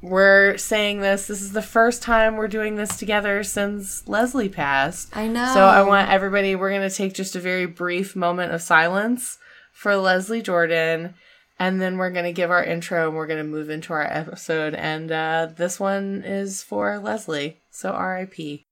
we're 0.00 0.56
saying 0.56 1.00
this. 1.00 1.26
This 1.26 1.40
is 1.40 1.52
the 1.52 1.62
first 1.62 2.00
time 2.02 2.36
we're 2.36 2.46
doing 2.46 2.76
this 2.76 2.96
together 2.96 3.42
since 3.42 4.06
Leslie 4.06 4.48
passed. 4.48 5.16
I 5.16 5.26
know. 5.26 5.50
So 5.52 5.64
I 5.64 5.82
want 5.82 6.10
everybody, 6.10 6.54
we're 6.54 6.70
going 6.70 6.88
to 6.88 6.94
take 6.94 7.14
just 7.14 7.34
a 7.34 7.40
very 7.40 7.66
brief 7.66 8.14
moment 8.14 8.52
of 8.52 8.62
silence 8.62 9.38
for 9.74 9.96
Leslie 9.96 10.40
Jordan. 10.40 11.14
And 11.58 11.80
then 11.80 11.98
we're 11.98 12.10
going 12.10 12.24
to 12.24 12.32
give 12.32 12.50
our 12.50 12.64
intro 12.64 13.06
and 13.08 13.16
we're 13.16 13.26
going 13.26 13.38
to 13.38 13.48
move 13.48 13.68
into 13.70 13.92
our 13.92 14.02
episode. 14.02 14.74
And 14.74 15.12
uh, 15.12 15.48
this 15.54 15.78
one 15.78 16.22
is 16.24 16.62
for 16.62 16.98
Leslie. 16.98 17.60
So 17.70 17.94
RIP. 17.96 18.62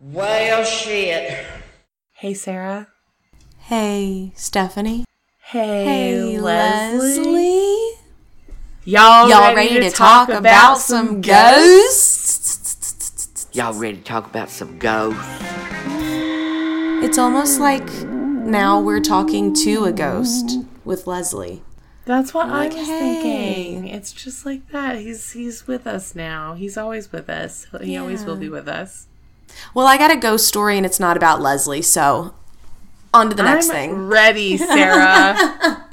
Well, 0.00 0.64
shit. 0.64 1.44
Hey, 2.12 2.34
Sarah. 2.34 2.88
Hey, 3.58 4.32
Stephanie. 4.34 5.04
Hey, 5.42 5.84
Hey, 5.84 6.38
Leslie. 6.40 7.18
Leslie. 7.18 7.90
Y'all, 8.86 9.28
Y'all 9.30 9.54
ready, 9.54 9.80
to 9.80 9.90
talk, 9.90 10.28
about 10.28 10.78
some 10.78 11.20
ghosts? 11.22 12.44
Y'all 13.52 13.72
ready 13.72 13.96
to 13.96 14.02
talk 14.02 14.26
about 14.26 14.50
some 14.50 14.78
ghosts? 14.78 15.20
It's 17.06 17.16
almost 17.16 17.60
like 17.60 17.86
now 18.46 18.80
we're 18.80 19.00
talking 19.00 19.54
to 19.54 19.84
a 19.84 19.92
ghost 19.92 20.58
with 20.84 21.06
Leslie. 21.06 21.62
That's 22.04 22.34
what 22.34 22.48
Like, 22.48 22.72
I 22.72 22.76
was 22.76 22.86
hey. 22.86 22.98
thinking. 22.98 23.88
It's 23.88 24.12
just 24.12 24.44
like 24.44 24.68
that. 24.70 24.98
He's 24.98 25.32
he's 25.32 25.66
with 25.66 25.86
us 25.86 26.14
now. 26.14 26.54
He's 26.54 26.76
always 26.76 27.10
with 27.10 27.30
us. 27.30 27.66
He 27.82 27.96
always 27.96 28.24
will 28.24 28.36
be 28.36 28.48
with 28.48 28.68
us. 28.68 29.06
Well, 29.72 29.86
I 29.86 29.96
got 29.96 30.10
a 30.10 30.16
ghost 30.16 30.46
story 30.46 30.76
and 30.76 30.84
it's 30.84 31.00
not 31.00 31.16
about 31.16 31.40
Leslie, 31.40 31.82
so 31.82 32.34
on 33.14 33.30
to 33.30 33.34
the 33.36 33.42
next 33.42 33.68
I'm 33.68 33.72
thing. 33.74 34.06
ready, 34.08 34.56
Sarah. 34.56 35.80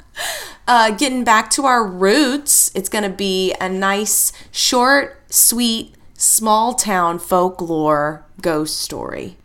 Uh, 0.68 0.92
getting 0.92 1.24
back 1.24 1.50
to 1.50 1.64
our 1.66 1.84
roots, 1.84 2.70
it's 2.72 2.88
going 2.88 3.02
to 3.02 3.10
be 3.10 3.52
a 3.60 3.68
nice, 3.68 4.32
short, 4.52 5.20
sweet, 5.28 5.92
small 6.16 6.74
town 6.74 7.18
folklore 7.18 8.24
ghost 8.40 8.78
story. 8.78 9.36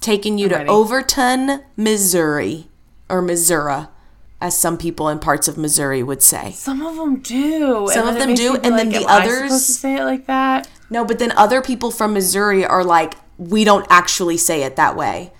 Taking 0.00 0.38
you 0.38 0.48
to 0.48 0.54
ready. 0.56 0.68
Overton, 0.70 1.62
Missouri, 1.76 2.68
or 3.08 3.20
Missouri, 3.20 3.86
as 4.40 4.56
some 4.58 4.78
people 4.78 5.08
in 5.08 5.18
parts 5.18 5.46
of 5.48 5.58
Missouri 5.58 6.02
would 6.02 6.22
say. 6.22 6.52
Some 6.52 6.80
of 6.84 6.96
them 6.96 7.16
do. 7.20 7.88
Some 7.92 8.08
of 8.08 8.14
them 8.14 8.34
do, 8.34 8.54
and 8.56 8.78
then 8.78 8.88
the 8.88 8.96
am 9.02 9.06
I 9.08 9.24
supposed 9.26 9.42
others- 9.52 9.66
to 9.66 9.72
say 9.72 9.96
it 9.96 10.04
like 10.04 10.26
that. 10.26 10.68
No, 10.88 11.04
but 11.04 11.18
then 11.18 11.32
other 11.36 11.60
people 11.60 11.90
from 11.90 12.14
Missouri 12.14 12.64
are 12.64 12.82
like, 12.82 13.14
we 13.38 13.64
don't 13.64 13.86
actually 13.90 14.36
say 14.38 14.62
it 14.62 14.76
that 14.76 14.96
way. 14.96 15.32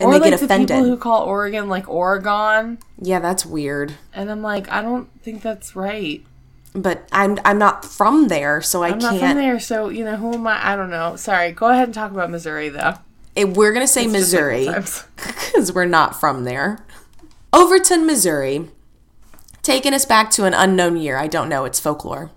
and 0.00 0.08
or 0.08 0.14
they 0.14 0.18
like 0.20 0.30
get 0.30 0.38
the 0.40 0.44
offended. 0.46 0.68
people 0.68 0.84
who 0.84 0.96
call 0.96 1.22
Oregon 1.24 1.68
like 1.68 1.88
Oregon, 1.88 2.78
yeah, 3.00 3.20
that's 3.20 3.46
weird. 3.46 3.94
and 4.12 4.30
I'm 4.30 4.42
like, 4.42 4.68
I 4.70 4.82
don't 4.82 5.08
think 5.22 5.40
that's 5.40 5.74
right. 5.76 6.24
But 6.74 7.06
I'm 7.12 7.38
I'm 7.44 7.58
not 7.58 7.84
from 7.84 8.26
there, 8.28 8.60
so 8.60 8.82
I 8.82 8.88
I'm 8.88 8.98
not 8.98 9.18
can't. 9.18 9.34
from 9.34 9.38
there, 9.38 9.60
so 9.60 9.88
you 9.90 10.04
know 10.04 10.16
who 10.16 10.34
am 10.34 10.46
I? 10.48 10.72
I 10.72 10.74
don't 10.76 10.90
know. 10.90 11.14
Sorry. 11.14 11.52
Go 11.52 11.68
ahead 11.68 11.84
and 11.84 11.94
talk 11.94 12.10
about 12.10 12.28
Missouri 12.30 12.68
though. 12.68 12.94
We're 13.36 13.72
gonna 13.72 13.86
say 13.86 14.04
Just 14.04 14.14
like 14.14 14.20
Missouri 14.20 14.66
because 15.16 15.72
we're 15.74 15.86
not 15.86 16.18
from 16.18 16.44
there. 16.44 16.84
Overton, 17.52 18.06
Missouri, 18.06 18.70
taking 19.62 19.94
us 19.94 20.04
back 20.04 20.30
to 20.32 20.44
an 20.44 20.54
unknown 20.54 20.96
year. 20.96 21.16
I 21.16 21.26
don't 21.26 21.48
know. 21.48 21.64
It's 21.64 21.80
folklore. 21.80 22.30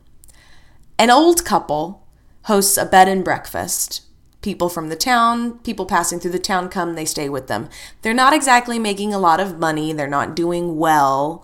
An 0.98 1.10
old 1.10 1.46
couple 1.46 2.08
hosts 2.44 2.78
a 2.78 2.86
bed 2.86 3.08
and 3.08 3.24
breakfast. 3.24 4.04
People 4.42 4.70
from 4.70 4.90
the 4.90 4.96
town, 4.96 5.60
people 5.60 5.86
passing 5.86 6.20
through 6.20 6.32
the 6.32 6.40
town 6.40 6.70
come, 6.70 6.96
they 6.96 7.06
stay 7.06 7.28
with 7.28 7.48
them. 7.48 7.70
They're 8.02 8.14
not 8.14 8.34
exactly 8.34 8.80
making 8.80 9.14
a 9.14 9.20
lot 9.20 9.40
of 9.40 9.60
money, 9.60 9.92
they're 9.92 10.08
not 10.08 10.36
doing 10.36 10.78
well. 10.78 11.44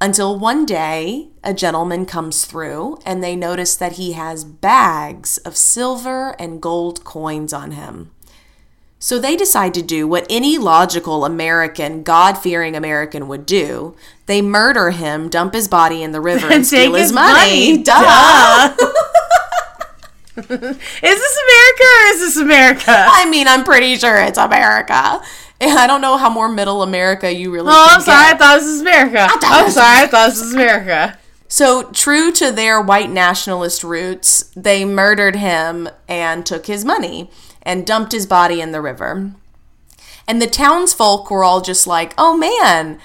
Until 0.00 0.38
one 0.38 0.64
day, 0.64 1.28
a 1.44 1.52
gentleman 1.52 2.06
comes 2.06 2.44
through 2.44 2.98
and 3.04 3.22
they 3.22 3.36
notice 3.36 3.76
that 3.76 3.92
he 3.92 4.12
has 4.12 4.44
bags 4.44 5.36
of 5.38 5.56
silver 5.56 6.36
and 6.38 6.62
gold 6.62 7.04
coins 7.04 7.52
on 7.52 7.72
him. 7.72 8.10
So 9.02 9.18
they 9.18 9.34
decide 9.34 9.72
to 9.74 9.82
do 9.82 10.06
what 10.06 10.26
any 10.28 10.58
logical 10.58 11.24
American, 11.24 12.02
God 12.02 12.34
fearing 12.36 12.76
American 12.76 13.28
would 13.28 13.46
do. 13.46 13.96
They 14.26 14.42
murder 14.42 14.90
him, 14.90 15.30
dump 15.30 15.54
his 15.54 15.68
body 15.68 16.02
in 16.02 16.12
the 16.12 16.20
river, 16.20 16.44
and, 16.48 16.56
And 16.56 16.66
steal 16.66 16.80
take 16.92 16.92
his 16.92 17.00
his 17.08 17.12
money. 17.12 17.32
money. 17.32 17.82
Duh. 17.82 18.76
Is 20.36 20.46
this 20.48 21.38
America 21.48 21.84
or 21.84 22.06
is 22.14 22.20
this 22.20 22.36
America? 22.38 22.84
I 23.10 23.28
mean, 23.28 23.46
I'm 23.48 23.64
pretty 23.64 23.96
sure 23.96 24.16
it's 24.18 24.38
America. 24.38 25.20
And 25.60 25.78
I 25.78 25.86
don't 25.86 26.00
know 26.00 26.16
how 26.16 26.30
more 26.30 26.48
middle 26.48 26.82
America 26.82 27.30
you 27.32 27.50
really 27.52 27.68
Oh, 27.70 27.88
I'm 27.90 28.00
sorry. 28.00 28.32
I 28.32 28.36
thought 28.36 28.56
this 28.60 28.64
was 28.70 28.80
America. 28.80 29.26
I'm 29.28 29.70
sorry. 29.70 30.04
I 30.04 30.06
thought 30.06 30.30
this 30.30 30.40
was 30.40 30.54
America. 30.54 31.18
So, 31.48 31.90
true 31.90 32.30
to 32.32 32.52
their 32.52 32.80
white 32.80 33.10
nationalist 33.10 33.82
roots, 33.84 34.44
they 34.56 34.84
murdered 34.84 35.36
him 35.36 35.88
and 36.08 36.46
took 36.46 36.66
his 36.66 36.84
money 36.84 37.28
and 37.70 37.86
dumped 37.86 38.10
his 38.10 38.26
body 38.26 38.60
in 38.60 38.72
the 38.72 38.80
river. 38.80 39.30
And 40.26 40.42
the 40.42 40.48
townsfolk 40.48 41.30
were 41.30 41.44
all 41.44 41.60
just 41.60 41.86
like, 41.86 42.14
oh 42.18 42.36
man, 42.36 42.98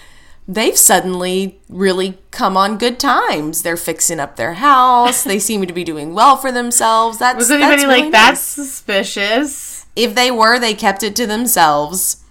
they've 0.47 0.75
suddenly 0.75 1.59
really 1.69 2.17
come 2.31 2.57
on 2.57 2.79
good 2.79 2.99
times. 2.99 3.61
They're 3.61 3.77
fixing 3.77 4.19
up 4.19 4.37
their 4.37 4.55
house. 4.55 5.23
they 5.23 5.37
seem 5.37 5.63
to 5.67 5.73
be 5.73 5.83
doing 5.83 6.15
well 6.15 6.35
for 6.35 6.51
themselves. 6.51 7.19
That's 7.19 7.37
Was 7.37 7.51
anybody 7.51 7.83
that's 7.83 7.87
like 7.87 7.97
really 7.99 8.09
that's 8.09 8.57
nice." 8.57 8.67
suspicious? 8.67 9.85
If 9.95 10.15
they 10.15 10.31
were, 10.31 10.57
they 10.57 10.73
kept 10.73 11.03
it 11.03 11.15
to 11.17 11.27
themselves. 11.27 12.23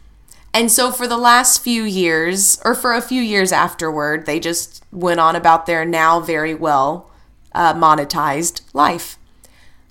And 0.53 0.73
so 0.73 0.91
for 0.91 1.07
the 1.07 1.17
last 1.17 1.63
few 1.63 1.85
years, 1.85 2.61
or 2.65 2.75
for 2.75 2.95
a 2.95 3.01
few 3.01 3.23
years 3.23 3.53
afterward, 3.53 4.27
they 4.27 4.41
just 4.41 4.85
went 4.91 5.21
on 5.21 5.37
about 5.37 5.67
their 5.67 5.85
now 5.85 6.19
very 6.19 6.55
well 6.55 7.11
uh, 7.55 7.75
monetized 7.75 8.63
life. 8.73 9.19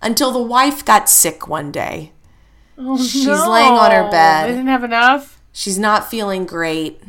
Until 0.02 0.32
the 0.32 0.42
wife 0.42 0.84
got 0.84 1.08
sick 1.10 1.48
one 1.48 1.72
day. 1.72 2.13
Oh, 2.86 2.98
she's 2.98 3.28
laying 3.28 3.72
on 3.72 3.92
her 3.92 4.10
bed. 4.10 4.48
Didn't 4.48 4.68
have 4.68 4.84
enough. 4.84 5.42
She's 5.52 5.80
not 5.80 6.10
feeling 6.10 6.46
great. 6.46 7.02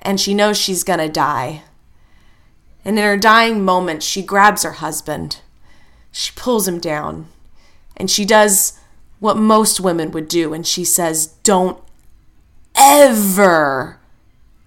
And 0.00 0.20
she 0.20 0.34
knows 0.34 0.56
she's 0.56 0.84
going 0.84 1.00
to 1.00 1.08
die. 1.08 1.62
And 2.84 2.98
in 2.98 3.04
her 3.04 3.16
dying 3.16 3.64
moment, 3.64 4.02
she 4.02 4.22
grabs 4.22 4.62
her 4.62 4.72
husband. 4.72 5.40
She 6.12 6.32
pulls 6.36 6.68
him 6.68 6.78
down. 6.78 7.26
And 7.96 8.10
she 8.10 8.24
does 8.24 8.78
what 9.18 9.36
most 9.36 9.80
women 9.80 10.12
would 10.12 10.28
do. 10.28 10.54
And 10.54 10.66
she 10.66 10.84
says, 10.84 11.26
Don't 11.42 11.82
ever 12.76 13.98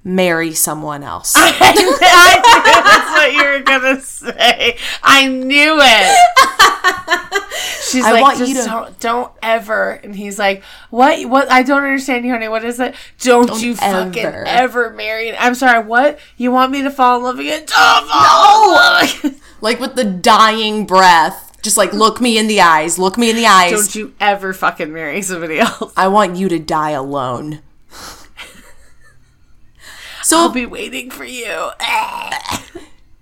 marry 0.04 0.54
someone 0.54 1.04
else. 1.04 1.34
I 1.38 1.74
knew 1.74 1.98
that's 2.00 3.12
what 3.12 3.34
you 3.34 3.44
were 3.44 3.64
gonna 3.64 4.02
say. 4.02 4.78
I 5.04 5.28
knew 5.28 5.80
it. 5.80 6.58
She's 7.90 8.06
I 8.06 8.12
like, 8.14 8.22
want 8.22 8.38
just 8.38 8.50
you 8.50 8.62
to- 8.62 8.70
don't, 8.70 9.00
don't 9.00 9.32
ever. 9.42 9.92
And 9.92 10.16
he's 10.16 10.40
like, 10.40 10.64
what? 10.90 11.28
What? 11.30 11.52
I 11.52 11.64
don't 11.64 11.84
understand 11.84 12.26
you, 12.26 12.32
honey. 12.32 12.48
What 12.48 12.64
is 12.64 12.80
it? 12.80 12.96
Don't, 13.20 13.62
you 13.62 13.76
fucking 13.76 14.24
ever. 14.24 14.46
ever 14.46 14.90
marry? 14.92 15.36
I'm 15.36 15.56
sorry. 15.56 15.84
What? 15.84 16.20
You 16.38 16.52
want 16.52 16.72
me 16.72 16.82
to 16.84 16.92
fall 16.92 17.18
in 17.18 17.24
love 17.24 17.40
again? 17.40 17.66
Don't 17.66 18.08
fall 18.08 18.70
in 18.70 18.76
love 18.76 19.20
again. 19.26 19.36
like 19.62 19.80
with 19.80 19.96
the 19.96 20.06
dying 20.06 20.86
breath. 20.86 21.60
Just 21.62 21.78
like, 21.78 21.94
look 21.94 22.20
me 22.22 22.38
in 22.38 22.48
the 22.48 22.62
eyes. 22.62 22.98
Look 22.98 23.18
me 23.18 23.30
in 23.30 23.36
the 23.36 23.46
eyes. 23.46 23.72
Don't 23.72 23.96
you 23.96 24.14
ever 24.20 24.54
fucking 24.54 24.92
marry 24.92 25.22
somebody 25.22 25.60
else? 25.60 25.94
I 25.96 26.08
want 26.08 26.36
you 26.38 26.50
to 26.50 26.60
die 26.60 26.92
alone. 26.92 27.60
So 30.24 30.38
I'll 30.38 30.50
be 30.50 30.68
waiting 30.68 31.10
for 31.10 31.26
you. 31.26 31.72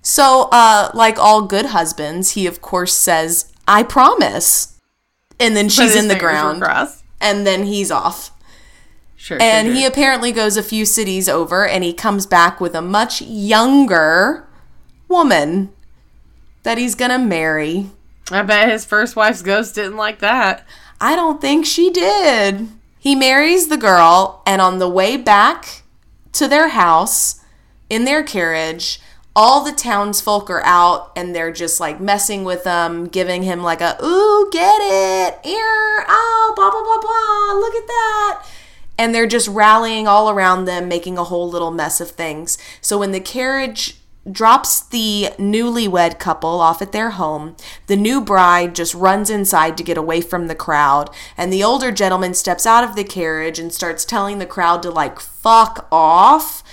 So, 0.09 0.49
uh, 0.51 0.89
like 0.95 1.19
all 1.19 1.43
good 1.43 1.67
husbands, 1.67 2.31
he 2.31 2.47
of 2.47 2.61
course 2.61 2.97
says, 2.97 3.53
I 3.67 3.83
promise. 3.83 4.75
And 5.39 5.55
then 5.55 5.69
she's 5.69 5.95
in 5.95 6.07
the 6.07 6.15
ground. 6.15 6.63
And 7.21 7.45
then 7.45 7.65
he's 7.65 7.91
off. 7.91 8.31
Sure. 9.15 9.37
And 9.39 9.67
sure, 9.67 9.75
he 9.75 9.85
apparently 9.85 10.31
goes 10.31 10.57
a 10.57 10.63
few 10.63 10.87
cities 10.87 11.29
over 11.29 11.67
and 11.67 11.83
he 11.83 11.93
comes 11.93 12.25
back 12.25 12.59
with 12.59 12.73
a 12.73 12.81
much 12.81 13.21
younger 13.21 14.47
woman 15.07 15.69
that 16.63 16.79
he's 16.79 16.95
gonna 16.95 17.19
marry. 17.19 17.91
I 18.31 18.41
bet 18.41 18.67
his 18.67 18.85
first 18.85 19.15
wife's 19.15 19.43
ghost 19.43 19.75
didn't 19.75 19.97
like 19.97 20.17
that. 20.19 20.67
I 20.99 21.15
don't 21.15 21.39
think 21.39 21.67
she 21.67 21.91
did. 21.91 22.67
He 22.97 23.13
marries 23.13 23.67
the 23.67 23.77
girl, 23.77 24.41
and 24.47 24.59
on 24.59 24.79
the 24.79 24.89
way 24.89 25.17
back 25.17 25.83
to 26.33 26.47
their 26.47 26.69
house 26.69 27.41
in 27.91 28.05
their 28.05 28.23
carriage, 28.23 28.99
all 29.35 29.63
the 29.63 29.71
townsfolk 29.71 30.49
are 30.49 30.63
out 30.63 31.11
and 31.15 31.33
they're 31.33 31.51
just 31.51 31.79
like 31.79 31.99
messing 31.99 32.43
with 32.43 32.63
him, 32.63 33.07
giving 33.07 33.43
him 33.43 33.63
like 33.63 33.81
a, 33.81 33.97
ooh, 34.03 34.49
get 34.51 34.79
it, 34.81 35.39
ear, 35.45 36.05
oh, 36.07 36.53
blah, 36.55 36.71
blah, 36.71 36.83
blah, 36.83 37.01
blah, 37.01 37.59
look 37.59 37.75
at 37.75 37.87
that. 37.87 38.45
And 38.97 39.15
they're 39.15 39.27
just 39.27 39.47
rallying 39.47 40.07
all 40.07 40.29
around 40.29 40.65
them, 40.65 40.89
making 40.89 41.17
a 41.17 41.23
whole 41.23 41.49
little 41.49 41.71
mess 41.71 42.01
of 42.01 42.11
things. 42.11 42.57
So 42.81 42.97
when 42.97 43.11
the 43.11 43.21
carriage 43.21 43.95
drops 44.31 44.81
the 44.81 45.29
newlywed 45.37 46.19
couple 46.19 46.59
off 46.59 46.81
at 46.81 46.91
their 46.91 47.11
home. 47.11 47.55
The 47.87 47.95
new 47.95 48.21
bride 48.21 48.75
just 48.75 48.93
runs 48.93 49.29
inside 49.29 49.77
to 49.77 49.83
get 49.83 49.97
away 49.97 50.21
from 50.21 50.47
the 50.47 50.55
crowd, 50.55 51.09
and 51.37 51.51
the 51.51 51.63
older 51.63 51.91
gentleman 51.91 52.33
steps 52.33 52.65
out 52.65 52.83
of 52.83 52.95
the 52.95 53.03
carriage 53.03 53.59
and 53.59 53.73
starts 53.73 54.05
telling 54.05 54.39
the 54.39 54.45
crowd 54.45 54.83
to 54.83 54.91
like 54.91 55.19
fuck 55.19 55.87
off. 55.91 56.63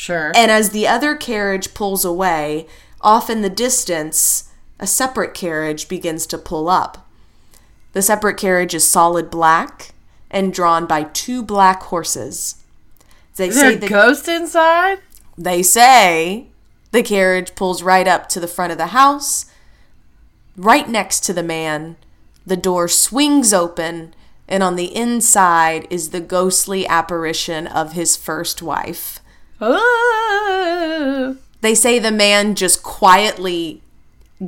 Sure. 0.00 0.32
And 0.34 0.50
as 0.50 0.70
the 0.70 0.88
other 0.88 1.14
carriage 1.14 1.74
pulls 1.74 2.06
away, 2.06 2.66
off 3.02 3.28
in 3.28 3.42
the 3.42 3.50
distance, 3.50 4.50
a 4.78 4.86
separate 4.86 5.34
carriage 5.34 5.88
begins 5.88 6.26
to 6.28 6.38
pull 6.38 6.70
up. 6.70 7.06
The 7.92 8.00
separate 8.00 8.38
carriage 8.38 8.72
is 8.72 8.90
solid 8.90 9.30
black 9.30 9.92
and 10.30 10.54
drawn 10.54 10.86
by 10.86 11.02
two 11.02 11.42
black 11.42 11.82
horses. 11.82 12.64
They 13.36 13.48
Is 13.48 13.56
there 13.56 13.72
say 13.72 13.76
a 13.76 13.78
that 13.80 13.90
ghost 13.90 14.26
inside? 14.26 15.00
they 15.36 15.62
say 15.62 16.46
the 16.92 17.02
carriage 17.02 17.54
pulls 17.54 17.82
right 17.82 18.08
up 18.08 18.26
to 18.30 18.40
the 18.40 18.48
front 18.48 18.72
of 18.72 18.78
the 18.78 18.96
house. 18.96 19.52
Right 20.56 20.88
next 20.88 21.20
to 21.24 21.34
the 21.34 21.42
man, 21.42 21.96
the 22.46 22.56
door 22.56 22.88
swings 22.88 23.52
open, 23.52 24.14
and 24.48 24.62
on 24.62 24.76
the 24.76 24.96
inside 24.96 25.86
is 25.90 26.08
the 26.08 26.22
ghostly 26.22 26.86
apparition 26.88 27.66
of 27.66 27.92
his 27.92 28.16
first 28.16 28.62
wife. 28.62 29.19
Oh. 29.60 31.36
They 31.60 31.74
say 31.74 31.98
the 31.98 32.10
man 32.10 32.54
just 32.54 32.82
quietly 32.82 33.82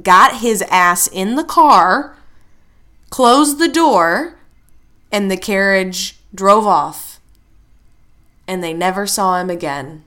got 0.02 0.38
his 0.38 0.62
ass 0.62 1.06
in 1.06 1.36
the 1.36 1.44
car, 1.44 2.16
closed 3.10 3.58
the 3.58 3.68
door, 3.68 4.34
and 5.10 5.30
the 5.30 5.36
carriage 5.36 6.18
drove 6.34 6.66
off. 6.66 7.20
And 8.48 8.64
they 8.64 8.72
never 8.72 9.06
saw 9.06 9.38
him 9.38 9.50
again. 9.50 10.04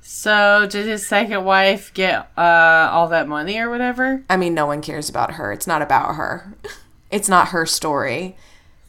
So 0.00 0.66
did 0.68 0.86
his 0.86 1.06
second 1.06 1.44
wife 1.44 1.92
get 1.94 2.30
uh, 2.36 2.88
all 2.90 3.08
that 3.08 3.28
money 3.28 3.58
or 3.58 3.70
whatever? 3.70 4.24
I 4.28 4.36
mean, 4.36 4.54
no 4.54 4.66
one 4.66 4.82
cares 4.82 5.08
about 5.08 5.32
her. 5.32 5.52
It's 5.52 5.66
not 5.66 5.82
about 5.82 6.16
her. 6.16 6.54
It's 7.10 7.28
not 7.28 7.48
her 7.48 7.66
story. 7.66 8.36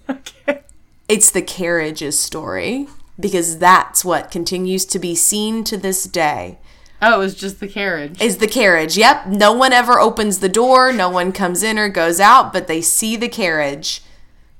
Okay. 0.10 0.62
It's 1.10 1.30
the 1.32 1.42
carriage's 1.42 2.18
story 2.20 2.88
because 3.24 3.58
that's 3.58 4.04
what 4.04 4.30
continues 4.30 4.84
to 4.84 5.00
be 5.00 5.16
seen 5.16 5.64
to 5.64 5.78
this 5.78 6.04
day. 6.04 6.60
Oh, 7.02 7.16
it 7.16 7.18
was 7.18 7.36
just 7.36 7.62
the 7.62 7.70
carriage. 7.70 8.22
Is 8.22 8.40
the 8.40 8.48
carriage. 8.50 8.98
Yep, 8.98 9.28
no 9.28 9.54
one 9.54 9.72
ever 9.72 9.98
opens 9.98 10.40
the 10.40 10.50
door, 10.50 10.92
no 10.92 11.10
one 11.10 11.32
comes 11.32 11.64
in 11.64 11.80
or 11.80 11.88
goes 11.88 12.20
out, 12.20 12.52
but 12.52 12.68
they 12.68 12.82
see 12.82 13.16
the 13.16 13.30
carriage. 13.30 14.02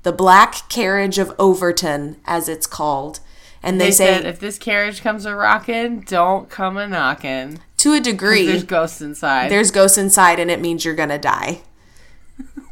The 0.02 0.12
black 0.12 0.68
carriage 0.70 1.18
of 1.18 1.34
Overton, 1.38 2.16
as 2.24 2.48
it's 2.48 2.66
called. 2.66 3.20
And 3.62 3.78
they, 3.78 3.86
they 3.86 3.90
say 3.92 4.06
said 4.14 4.24
if 4.26 4.40
this 4.40 4.56
carriage 4.58 5.02
comes 5.02 5.26
a 5.26 5.34
rockin', 5.36 6.00
don't 6.00 6.48
come 6.48 6.78
a 6.78 6.88
knockin'. 6.88 7.60
to 7.76 7.92
a 7.92 8.00
degree 8.00 8.46
There's 8.46 8.64
ghosts 8.64 9.02
inside. 9.02 9.50
there's 9.50 9.70
ghosts 9.70 9.98
inside 9.98 10.40
and 10.40 10.50
it 10.50 10.60
means 10.60 10.86
you're 10.86 10.94
gonna 10.94 11.18
die. 11.18 11.60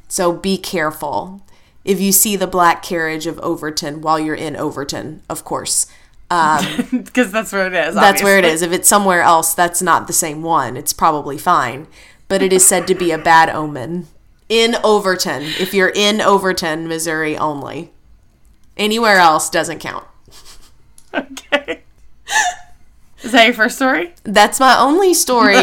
so 0.09 0.33
be 0.33 0.57
careful. 0.57 1.43
If 1.85 2.01
you 2.01 2.13
see 2.13 2.37
the 2.37 2.47
black 2.47 2.83
carriage 2.83 3.27
of 3.27 3.39
Overton 3.41 4.01
while 4.01 4.19
you're 4.19 4.35
in 4.35 4.57
Overton, 4.57 5.23
of 5.29 5.45
course. 5.45 5.87
Um, 6.31 6.65
because 7.05 7.31
that's 7.33 7.53
where 7.53 7.67
it 7.67 7.75
is. 7.75 7.95
That's 7.95 8.23
where 8.23 8.39
it 8.39 8.45
is. 8.45 8.63
If 8.63 8.73
it's 8.73 8.89
somewhere 8.89 9.23
else, 9.23 9.55
that's 9.55 9.83
not 9.83 10.07
the 10.07 10.13
same 10.13 10.43
one. 10.43 10.77
It's 10.77 10.93
probably 10.93 11.37
fine. 11.39 11.87
But 12.29 12.43
it 12.43 12.53
is 12.53 12.67
said 12.67 12.87
to 12.87 12.95
be 12.95 13.11
a 13.11 13.19
bad 13.19 13.51
omen 13.51 14.07
in 14.49 14.77
Overton. 14.83 15.43
If 15.43 15.75
you're 15.75 15.93
in 15.95 16.21
Overton, 16.21 16.89
Missouri 16.89 17.37
only. 17.37 17.91
Anywhere 18.77 19.19
else 19.19 19.51
doesn't 19.51 19.81
count. 19.81 20.07
Okay. 21.13 21.83
Is 23.23 23.33
that 23.33 23.45
your 23.45 23.55
first 23.55 23.77
story? 23.77 24.15
That's 24.25 24.59
my 24.59 24.79
only 24.79 25.15
story. 25.15 25.55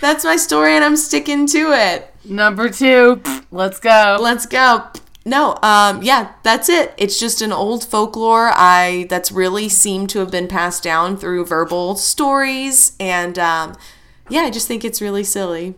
That's 0.00 0.24
my 0.24 0.36
story, 0.36 0.74
and 0.74 0.84
I'm 0.84 0.96
sticking 0.96 1.46
to 1.48 1.72
it. 1.72 2.14
Number 2.28 2.68
two. 2.68 3.22
Let's 3.50 3.80
go. 3.80 4.18
Let's 4.20 4.46
go. 4.46 4.84
No, 5.24 5.58
um, 5.62 6.02
yeah, 6.02 6.32
that's 6.42 6.68
it. 6.68 6.94
It's 6.96 7.20
just 7.20 7.42
an 7.42 7.52
old 7.52 7.84
folklore. 7.84 8.50
I 8.54 9.06
that's 9.10 9.30
really 9.30 9.68
seemed 9.68 10.08
to 10.10 10.20
have 10.20 10.30
been 10.30 10.48
passed 10.48 10.82
down 10.82 11.18
through 11.18 11.44
verbal 11.44 11.96
stories, 11.96 12.96
and 12.98 13.38
um, 13.38 13.76
yeah, 14.30 14.40
I 14.40 14.50
just 14.50 14.66
think 14.66 14.84
it's 14.84 15.02
really 15.02 15.24
silly. 15.24 15.74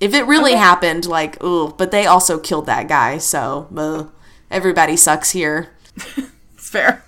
If 0.00 0.14
it 0.14 0.24
really 0.26 0.54
happened, 0.54 1.04
like, 1.06 1.42
ooh, 1.42 1.74
but 1.76 1.90
they 1.90 2.06
also 2.06 2.38
killed 2.38 2.66
that 2.66 2.88
guy, 2.88 3.18
so 3.18 3.68
uh, 3.76 4.04
everybody 4.50 4.96
sucks 4.96 5.32
here. 5.32 5.70
It's 6.54 6.70
fair. 6.70 7.04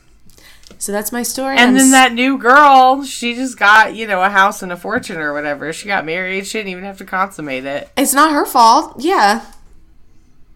So 0.81 0.93
that's 0.93 1.13
my 1.13 1.23
story. 1.23 1.59
And 1.59 1.71
I'm 1.71 1.77
then 1.77 1.91
that 1.91 2.15
new 2.15 2.39
girl, 2.39 3.05
she 3.05 3.35
just 3.35 3.59
got, 3.59 3.95
you 3.95 4.07
know, 4.07 4.23
a 4.23 4.31
house 4.31 4.63
and 4.63 4.73
a 4.73 4.79
fortune 4.79 5.19
or 5.19 5.35
whatever. 5.35 5.75
She 5.75 5.87
got 5.87 6.07
married. 6.07 6.47
She 6.47 6.59
didn't 6.59 6.71
even 6.73 6.85
have 6.85 6.97
to 6.99 7.05
consummate 7.05 7.67
it. 7.67 7.91
it's 7.99 8.15
not 8.15 8.33
her 8.33 8.47
fault. 8.47 8.95
Yeah, 8.99 9.45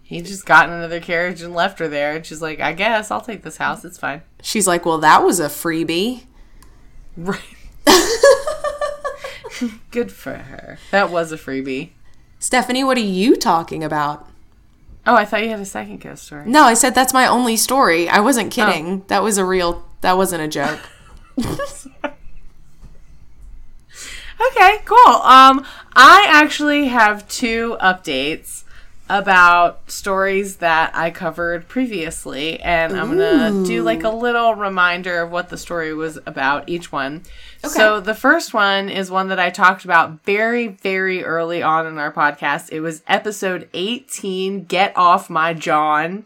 He 0.03 0.23
just 0.23 0.47
got 0.47 0.69
in 0.69 0.75
another 0.75 0.99
carriage 0.99 1.43
and 1.43 1.55
left 1.55 1.79
her 1.79 1.89
there. 1.89 2.17
And 2.17 2.25
she's 2.25 2.41
like, 2.41 2.59
I 2.59 2.73
guess 2.73 3.11
I'll 3.11 3.21
take 3.21 3.43
this 3.43 3.59
house. 3.59 3.85
It's 3.85 3.99
fine. 3.99 4.23
she's 4.43 4.67
like, 4.67 4.87
well, 4.87 4.99
that 4.99 5.23
was 5.23 5.41
a 5.41 5.49
freebie. 5.49 6.25
Right. 7.19 7.39
Good 9.91 10.11
for 10.11 10.35
her. 10.35 10.79
That 10.91 11.11
was 11.11 11.33
a 11.33 11.37
freebie. 11.37 11.91
Stephanie, 12.39 12.83
what 12.83 12.97
are 12.97 13.01
you 13.01 13.37
talking 13.37 13.85
about? 13.85 14.29
Oh, 15.07 15.15
I 15.15 15.25
thought 15.27 15.43
you 15.43 15.51
had 15.51 15.61
a 15.61 15.67
second 15.67 16.01
ghost 16.01 16.25
story. 16.25 16.45
No, 16.47 16.63
I 16.63 16.75
said 16.75 16.95
that's 16.95 17.13
my 17.13 17.27
only 17.27 17.57
story. 17.57 18.09
I 18.09 18.21
wasn't 18.21 18.47
oh. 18.47 18.55
kidding. 18.55 19.05
That 19.09 19.23
was 19.23 19.37
a 19.39 19.45
real. 19.45 19.87
That 20.05 20.19
wasn't 20.19 20.43
a 20.43 20.49
joke. 20.49 20.81
Okay, 24.51 24.79
cool. 24.85 25.15
Um, 25.23 25.65
I 25.95 26.27
actually 26.29 26.89
have 26.89 27.27
two 27.29 27.79
updates 27.81 28.65
about 29.09 29.91
stories 29.91 30.57
that 30.57 30.91
I 30.95 31.11
covered 31.11 31.69
previously, 31.69 32.61
and 32.61 32.99
I'm 32.99 33.17
gonna 33.17 33.65
do 33.65 33.83
like 33.83 34.03
a 34.03 34.11
little 34.11 34.55
reminder 34.55 35.23
of 35.23 35.31
what 35.31 35.49
the 35.49 35.57
story 35.57 35.95
was 35.95 36.19
about 36.27 36.69
each 36.69 36.91
one. 36.93 37.23
Okay. 37.65 37.73
So 37.73 38.01
the 38.01 38.15
first 38.15 38.53
one 38.53 38.91
is 38.91 39.11
one 39.11 39.29
that 39.29 39.39
I 39.39 39.51
talked 39.51 39.85
about 39.85 40.25
very, 40.25 40.67
very 40.67 41.25
early 41.25 41.63
on 41.63 41.87
in 41.87 41.97
our 41.97 42.13
podcast. 42.13 42.71
It 42.71 42.81
was 42.81 43.03
episode 43.07 43.69
18, 43.73 44.65
Get 44.65 44.93
Off 44.97 45.31
My 45.31 45.55
John. 45.55 46.25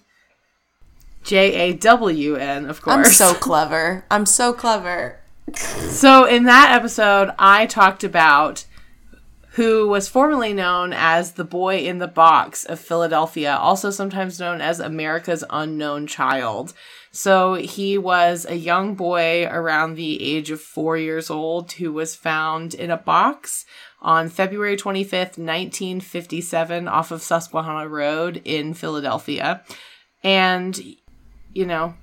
J 1.28 1.52
A 1.54 1.72
W 1.74 2.36
N, 2.36 2.64
of 2.64 2.80
course. 2.80 3.06
I'm 3.06 3.12
so 3.12 3.34
clever. 3.34 4.02
I'm 4.10 4.24
so 4.26 4.52
clever. 4.52 5.20
So 5.54 6.26
in 6.26 6.44
that 6.44 6.72
episode, 6.72 7.30
I 7.38 7.66
talked 7.66 8.04
about 8.04 8.66
who 9.52 9.88
was 9.88 10.08
formerly 10.08 10.52
known 10.52 10.92
as 10.92 11.32
the 11.32 11.44
boy 11.44 11.78
in 11.78 11.98
the 11.98 12.06
box 12.06 12.64
of 12.64 12.78
Philadelphia, 12.78 13.56
also 13.56 13.90
sometimes 13.90 14.38
known 14.38 14.60
as 14.60 14.78
America's 14.78 15.42
unknown 15.50 16.06
child. 16.06 16.74
So 17.10 17.54
he 17.54 17.98
was 17.98 18.46
a 18.46 18.54
young 18.54 18.94
boy 18.94 19.46
around 19.46 19.94
the 19.94 20.22
age 20.22 20.50
of 20.50 20.60
four 20.60 20.96
years 20.96 21.28
old 21.30 21.72
who 21.72 21.92
was 21.92 22.14
found 22.14 22.74
in 22.74 22.90
a 22.90 22.96
box 22.96 23.64
on 24.00 24.28
February 24.28 24.76
25th, 24.76 25.38
1957, 25.38 26.86
off 26.86 27.10
of 27.10 27.22
Susquehanna 27.22 27.88
Road 27.88 28.40
in 28.44 28.74
Philadelphia. 28.74 29.64
And, 30.22 30.78
you 31.58 31.66
know, 31.66 31.94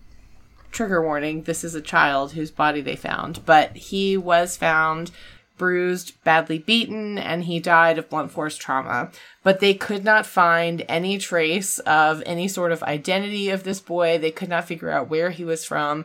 trigger 0.71 1.01
warning 1.01 1.43
this 1.43 1.63
is 1.63 1.75
a 1.75 1.81
child 1.81 2.33
whose 2.33 2.51
body 2.51 2.81
they 2.81 2.97
found. 2.97 3.45
But 3.45 3.73
he 3.77 4.17
was 4.17 4.57
found 4.57 5.11
bruised 5.57 6.21
badly 6.25 6.59
beaten 6.59 7.17
and 7.17 7.45
he 7.45 7.61
died 7.61 7.97
of 7.97 8.09
blunt 8.09 8.31
force 8.31 8.57
trauma. 8.57 9.11
But 9.43 9.61
they 9.61 9.73
could 9.73 10.03
not 10.03 10.25
find 10.25 10.83
any 10.89 11.17
trace 11.17 11.79
of 11.79 12.21
any 12.25 12.49
sort 12.49 12.73
of 12.73 12.83
identity 12.83 13.49
of 13.49 13.63
this 13.63 13.79
boy. 13.79 14.17
They 14.17 14.31
could 14.31 14.49
not 14.49 14.67
figure 14.67 14.91
out 14.91 15.09
where 15.09 15.29
he 15.29 15.45
was 15.45 15.63
from 15.63 16.03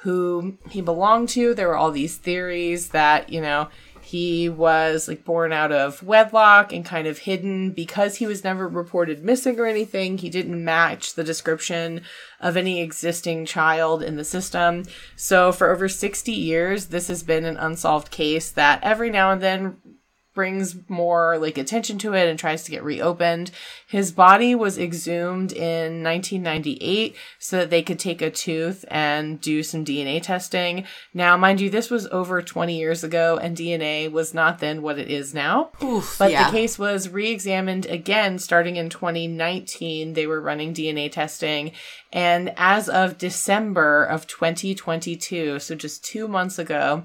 who 0.00 0.56
he 0.70 0.80
belonged 0.80 1.28
to. 1.30 1.52
There 1.52 1.68
were 1.68 1.76
all 1.76 1.90
these 1.90 2.16
theories 2.16 2.88
that 2.90 3.28
you 3.28 3.42
know 3.42 3.68
he 4.06 4.48
was 4.48 5.08
like 5.08 5.24
born 5.24 5.52
out 5.52 5.72
of 5.72 6.00
wedlock 6.00 6.72
and 6.72 6.84
kind 6.84 7.08
of 7.08 7.18
hidden 7.18 7.72
because 7.72 8.14
he 8.14 8.26
was 8.26 8.44
never 8.44 8.68
reported 8.68 9.24
missing 9.24 9.58
or 9.58 9.66
anything. 9.66 10.16
He 10.16 10.30
didn't 10.30 10.64
match 10.64 11.14
the 11.14 11.24
description 11.24 12.02
of 12.38 12.56
any 12.56 12.80
existing 12.80 13.46
child 13.46 14.04
in 14.04 14.14
the 14.14 14.22
system. 14.22 14.84
So 15.16 15.50
for 15.50 15.72
over 15.72 15.88
60 15.88 16.30
years, 16.30 16.86
this 16.86 17.08
has 17.08 17.24
been 17.24 17.44
an 17.44 17.56
unsolved 17.56 18.12
case 18.12 18.52
that 18.52 18.78
every 18.84 19.10
now 19.10 19.32
and 19.32 19.42
then 19.42 19.78
brings 20.36 20.76
more 20.88 21.36
like 21.38 21.58
attention 21.58 21.98
to 21.98 22.14
it 22.14 22.28
and 22.28 22.38
tries 22.38 22.62
to 22.62 22.70
get 22.70 22.84
reopened. 22.84 23.50
His 23.88 24.12
body 24.12 24.54
was 24.54 24.78
exhumed 24.78 25.50
in 25.52 26.04
1998 26.04 27.16
so 27.40 27.56
that 27.56 27.70
they 27.70 27.82
could 27.82 27.98
take 27.98 28.22
a 28.22 28.30
tooth 28.30 28.84
and 28.88 29.40
do 29.40 29.64
some 29.64 29.84
DNA 29.84 30.22
testing. 30.22 30.84
Now, 31.12 31.36
mind 31.36 31.60
you, 31.60 31.70
this 31.70 31.90
was 31.90 32.06
over 32.08 32.40
20 32.42 32.78
years 32.78 33.02
ago 33.02 33.38
and 33.38 33.56
DNA 33.56 34.12
was 34.12 34.32
not 34.32 34.60
then 34.60 34.82
what 34.82 35.00
it 35.00 35.10
is 35.10 35.34
now. 35.34 35.70
Oof, 35.82 36.16
But 36.18 36.30
yeah. 36.30 36.44
the 36.44 36.56
case 36.56 36.78
was 36.78 37.08
re-examined 37.08 37.86
again 37.86 38.38
starting 38.38 38.76
in 38.76 38.90
2019. 38.90 40.12
They 40.12 40.26
were 40.28 40.40
running 40.40 40.74
DNA 40.74 41.10
testing 41.10 41.72
and 42.12 42.52
as 42.56 42.88
of 42.88 43.18
December 43.18 44.04
of 44.04 44.26
2022, 44.26 45.58
so 45.58 45.74
just 45.74 46.04
2 46.04 46.28
months 46.28 46.58
ago, 46.58 47.04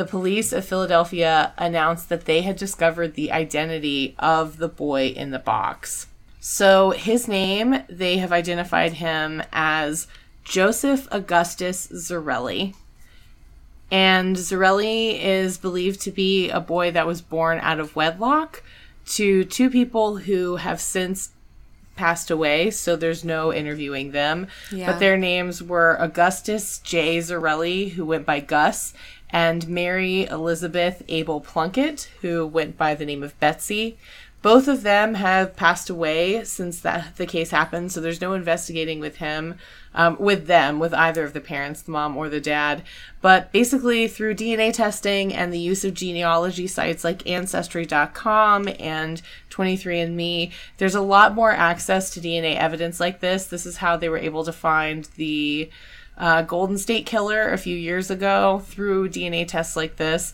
the 0.00 0.06
police 0.06 0.50
of 0.50 0.64
Philadelphia 0.64 1.52
announced 1.58 2.08
that 2.08 2.24
they 2.24 2.40
had 2.40 2.56
discovered 2.56 3.12
the 3.12 3.30
identity 3.30 4.14
of 4.18 4.56
the 4.56 4.66
boy 4.66 5.08
in 5.08 5.30
the 5.30 5.38
box. 5.38 6.06
So 6.40 6.92
his 6.92 7.28
name, 7.28 7.82
they 7.86 8.16
have 8.16 8.32
identified 8.32 8.94
him 8.94 9.42
as 9.52 10.06
Joseph 10.42 11.06
Augustus 11.10 11.88
Zarelli. 11.88 12.74
And 13.90 14.36
Zarelli 14.36 15.22
is 15.22 15.58
believed 15.58 16.00
to 16.00 16.10
be 16.10 16.48
a 16.48 16.60
boy 16.60 16.90
that 16.92 17.06
was 17.06 17.20
born 17.20 17.58
out 17.60 17.78
of 17.78 17.94
wedlock 17.94 18.62
to 19.08 19.44
two 19.44 19.68
people 19.68 20.16
who 20.16 20.56
have 20.56 20.80
since 20.80 21.32
passed 21.94 22.30
away, 22.30 22.70
so 22.70 22.96
there's 22.96 23.22
no 23.22 23.52
interviewing 23.52 24.12
them. 24.12 24.46
Yeah. 24.72 24.86
But 24.86 25.00
their 25.00 25.18
names 25.18 25.62
were 25.62 25.98
Augustus 26.00 26.78
J. 26.78 27.18
Zarelli, 27.18 27.90
who 27.90 28.06
went 28.06 28.24
by 28.24 28.40
Gus, 28.40 28.94
and 29.32 29.68
Mary 29.68 30.24
Elizabeth 30.24 31.02
Abel 31.08 31.40
Plunkett, 31.40 32.10
who 32.20 32.46
went 32.46 32.76
by 32.76 32.94
the 32.94 33.06
name 33.06 33.22
of 33.22 33.38
Betsy. 33.40 33.96
Both 34.42 34.68
of 34.68 34.82
them 34.82 35.14
have 35.14 35.54
passed 35.54 35.90
away 35.90 36.44
since 36.44 36.80
that 36.80 37.16
the 37.16 37.26
case 37.26 37.50
happened, 37.50 37.92
so 37.92 38.00
there's 38.00 38.22
no 38.22 38.32
investigating 38.32 38.98
with 38.98 39.16
him, 39.16 39.56
um, 39.94 40.16
with 40.18 40.46
them, 40.46 40.78
with 40.78 40.94
either 40.94 41.24
of 41.24 41.34
the 41.34 41.42
parents, 41.42 41.82
the 41.82 41.90
mom 41.90 42.16
or 42.16 42.30
the 42.30 42.40
dad. 42.40 42.82
But 43.20 43.52
basically, 43.52 44.08
through 44.08 44.36
DNA 44.36 44.72
testing 44.72 45.34
and 45.34 45.52
the 45.52 45.58
use 45.58 45.84
of 45.84 45.92
genealogy 45.92 46.66
sites 46.66 47.04
like 47.04 47.28
Ancestry.com 47.28 48.68
and 48.78 49.20
23andMe, 49.50 50.52
there's 50.78 50.94
a 50.94 51.02
lot 51.02 51.34
more 51.34 51.52
access 51.52 52.08
to 52.12 52.20
DNA 52.20 52.56
evidence 52.56 52.98
like 52.98 53.20
this. 53.20 53.44
This 53.44 53.66
is 53.66 53.76
how 53.76 53.98
they 53.98 54.08
were 54.08 54.16
able 54.16 54.44
to 54.46 54.52
find 54.52 55.04
the 55.16 55.68
uh, 56.20 56.42
Golden 56.42 56.78
State 56.78 57.06
Killer 57.06 57.50
a 57.50 57.58
few 57.58 57.76
years 57.76 58.10
ago 58.10 58.62
through 58.66 59.08
DNA 59.08 59.48
tests 59.48 59.74
like 59.74 59.96
this 59.96 60.32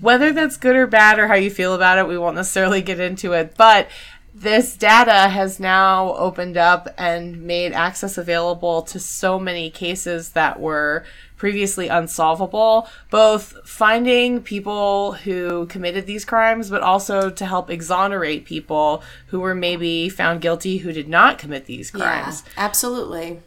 whether 0.00 0.32
that's 0.32 0.56
good 0.56 0.76
or 0.76 0.86
bad 0.86 1.18
or 1.18 1.26
how 1.26 1.34
you 1.34 1.50
feel 1.50 1.74
about 1.74 1.98
it, 1.98 2.06
we 2.06 2.18
won't 2.18 2.36
necessarily 2.36 2.82
get 2.82 3.00
into 3.00 3.32
it. 3.32 3.54
But 3.56 3.88
this 4.34 4.76
data 4.76 5.28
has 5.28 5.58
now 5.58 6.14
opened 6.14 6.56
up 6.56 6.88
and 6.96 7.42
made 7.42 7.72
access 7.72 8.16
available 8.16 8.82
to 8.82 9.00
so 9.00 9.38
many 9.38 9.70
cases 9.70 10.30
that 10.30 10.60
were 10.60 11.04
previously 11.36 11.88
unsolvable, 11.88 12.88
both 13.10 13.56
finding 13.68 14.42
people 14.42 15.12
who 15.12 15.66
committed 15.66 16.06
these 16.06 16.24
crimes, 16.24 16.70
but 16.70 16.82
also 16.82 17.30
to 17.30 17.46
help 17.46 17.70
exonerate 17.70 18.44
people 18.44 19.02
who 19.28 19.40
were 19.40 19.54
maybe 19.54 20.08
found 20.08 20.40
guilty 20.40 20.78
who 20.78 20.92
did 20.92 21.08
not 21.08 21.38
commit 21.38 21.66
these 21.66 21.90
crimes. 21.90 22.44
Yeah, 22.46 22.52
absolutely. 22.64 23.40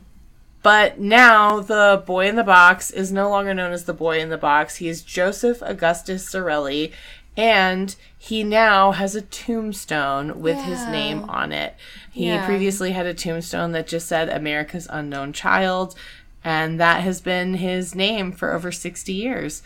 But 0.63 0.99
now 0.99 1.59
the 1.59 2.03
boy 2.05 2.27
in 2.27 2.35
the 2.35 2.43
box 2.43 2.91
is 2.91 3.11
no 3.11 3.29
longer 3.29 3.53
known 3.53 3.71
as 3.71 3.85
the 3.85 3.93
boy 3.93 4.19
in 4.19 4.29
the 4.29 4.37
box. 4.37 4.75
He 4.77 4.87
is 4.87 5.01
Joseph 5.01 5.61
Augustus 5.61 6.29
Zarelli, 6.31 6.91
And 7.37 7.95
he 8.17 8.43
now 8.43 8.91
has 8.91 9.15
a 9.15 9.21
tombstone 9.21 10.41
with 10.41 10.57
his 10.63 10.85
name 10.87 11.23
on 11.29 11.53
it. 11.53 11.75
He 12.11 12.27
Yeah. 12.27 12.45
previously 12.45 12.91
had 12.91 13.05
a 13.05 13.13
tombstone 13.13 13.71
that 13.71 13.87
just 13.87 14.07
said 14.09 14.27
America's 14.27 14.85
Unknown 14.89 15.31
Child, 15.31 15.95
and 16.43 16.77
that 16.77 17.01
has 17.03 17.21
been 17.21 17.53
his 17.55 17.95
name 17.95 18.33
for 18.33 18.51
over 18.53 18.69
60 18.69 19.13
years. 19.13 19.63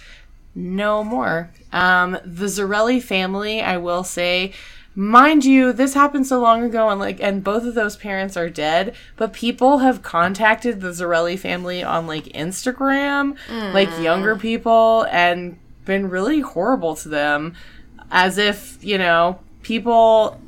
No 0.54 1.04
more. 1.04 1.50
Um, 1.74 2.20
the 2.24 2.46
Zarelli 2.46 3.02
family, 3.02 3.62
I 3.62 3.78
will 3.78 4.04
say, 4.04 4.54
mind 4.96 5.44
you, 5.44 5.74
this 5.74 5.94
happened 5.94 6.26
so 6.26 6.40
long 6.40 6.64
ago, 6.64 6.90
and 6.90 7.00
like, 7.00 7.20
and 7.20 7.44
both 7.44 7.66
of 7.66 7.76
those 7.76 7.98
parents 7.98 8.38
are 8.38 8.50
dead. 8.50 8.96
But 9.18 9.34
people 9.34 9.80
have 9.80 10.02
contacted 10.02 10.82
the 10.82 10.90
Zarelli 10.90 11.38
family 11.38 11.84
on 11.84 12.08
like 12.08 12.26
Instagram, 12.26 13.36
like 13.74 13.90
mm. 13.90 14.04
younger 14.04 14.36
people, 14.36 15.06
and 15.12 15.60
been 15.84 16.10
really 16.10 16.40
horrible 16.40 16.96
to 16.96 17.10
them, 17.10 17.56
as 18.12 18.38
if 18.38 18.84
you 18.84 18.98
know 18.98 19.40
people 19.62 20.40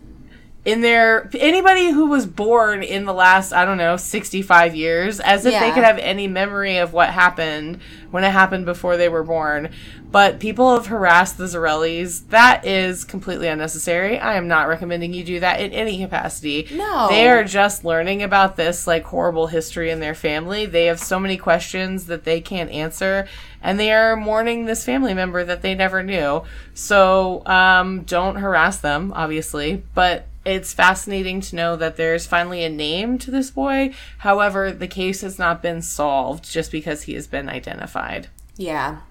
in 0.67 0.81
their 0.81 1.29
anybody 1.33 1.91
who 1.91 2.07
was 2.07 2.25
born 2.25 2.83
in 2.83 3.05
the 3.05 3.13
last 3.13 3.53
I 3.53 3.63
don't 3.63 3.77
know 3.77 3.95
65 3.95 4.75
years 4.75 5.21
as 5.21 5.45
if 5.45 5.53
they 5.61 5.71
could 5.71 5.85
have 5.85 5.97
any 5.97 6.27
memory 6.27 6.75
of 6.75 6.91
what 6.91 7.09
happened 7.09 7.79
when 8.11 8.25
it 8.25 8.31
happened 8.31 8.65
before 8.65 8.97
they 8.97 9.07
were 9.07 9.23
born. 9.23 9.69
But 10.11 10.41
people 10.41 10.73
have 10.73 10.87
harassed 10.87 11.37
the 11.37 11.45
Zarellis. 11.45 12.27
That 12.29 12.65
is 12.65 13.05
completely 13.05 13.47
unnecessary. 13.47 14.19
I 14.19 14.35
am 14.35 14.49
not 14.49 14.67
recommending 14.67 15.13
you 15.13 15.23
do 15.23 15.39
that 15.39 15.61
in 15.61 15.71
any 15.71 15.99
capacity. 15.99 16.67
No. 16.73 17.07
they 17.09 17.29
are 17.29 17.45
just 17.45 17.85
learning 17.85 18.21
about 18.21 18.57
this 18.57 18.85
like 18.85 19.05
horrible 19.05 19.47
history 19.47 19.89
in 19.89 20.01
their 20.01 20.15
family. 20.15 20.65
They 20.65 20.87
have 20.87 20.99
so 20.99 21.17
many 21.17 21.37
questions 21.37 22.07
that 22.07 22.25
they 22.25 22.41
can't 22.41 22.71
answer 22.71 23.25
and 23.61 23.79
they 23.79 23.93
are 23.93 24.17
mourning 24.17 24.65
this 24.65 24.83
family 24.83 25.13
member 25.13 25.45
that 25.45 25.61
they 25.61 25.75
never 25.75 26.03
knew. 26.03 26.43
So 26.73 27.45
um, 27.45 28.01
don't 28.01 28.35
harass 28.35 28.79
them 28.79 29.13
obviously. 29.15 29.83
But 29.93 30.27
it's 30.47 30.73
fascinating 30.73 31.41
to 31.41 31.55
know 31.57 31.75
that 31.75 31.97
there's 31.97 32.25
finally 32.25 32.63
a 32.63 32.69
name 32.69 33.17
to 33.19 33.29
this 33.29 33.51
boy. 33.51 33.93
However, 34.19 34.71
the 34.71 34.87
case 34.87 35.19
has 35.21 35.37
not 35.37 35.61
been 35.61 35.81
solved 35.81 36.49
just 36.49 36.71
because 36.71 37.03
he 37.03 37.13
has 37.15 37.27
been 37.27 37.49
identified. 37.49 38.29
Yeah, 38.55 39.01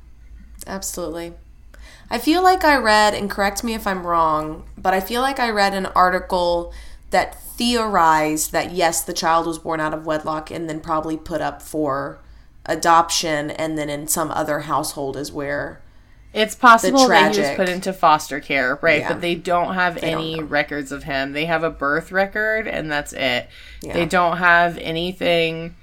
absolutely. 0.66 1.34
I 2.08 2.18
feel 2.18 2.42
like 2.42 2.64
I 2.64 2.76
read, 2.76 3.12
and 3.14 3.30
correct 3.30 3.62
me 3.62 3.74
if 3.74 3.86
I'm 3.86 4.06
wrong, 4.06 4.64
but 4.78 4.94
I 4.94 5.00
feel 5.00 5.20
like 5.20 5.38
I 5.38 5.50
read 5.50 5.74
an 5.74 5.86
article 5.86 6.72
that 7.10 7.40
theorized 7.42 8.52
that 8.52 8.72
yes, 8.72 9.02
the 9.02 9.12
child 9.12 9.46
was 9.46 9.58
born 9.58 9.80
out 9.80 9.92
of 9.92 10.06
wedlock 10.06 10.50
and 10.50 10.68
then 10.68 10.80
probably 10.80 11.16
put 11.16 11.40
up 11.40 11.60
for 11.60 12.18
adoption, 12.64 13.50
and 13.50 13.76
then 13.76 13.90
in 13.90 14.08
some 14.08 14.30
other 14.30 14.60
household 14.60 15.16
is 15.16 15.30
where. 15.30 15.82
It's 16.36 16.54
possible 16.54 17.08
that 17.08 17.34
he 17.34 17.40
was 17.40 17.56
put 17.56 17.68
into 17.70 17.94
foster 17.94 18.40
care, 18.40 18.78
right? 18.82 19.00
Yeah. 19.00 19.14
But 19.14 19.22
they 19.22 19.34
don't 19.34 19.74
have 19.74 19.94
don't 19.94 20.04
any 20.04 20.42
records 20.42 20.92
of 20.92 21.04
him. 21.04 21.32
They 21.32 21.46
have 21.46 21.64
a 21.64 21.70
birth 21.70 22.12
record, 22.12 22.68
and 22.68 22.90
that's 22.90 23.14
it. 23.14 23.48
Yeah. 23.82 23.94
They 23.94 24.04
don't 24.04 24.36
have 24.36 24.76
anything 24.76 25.74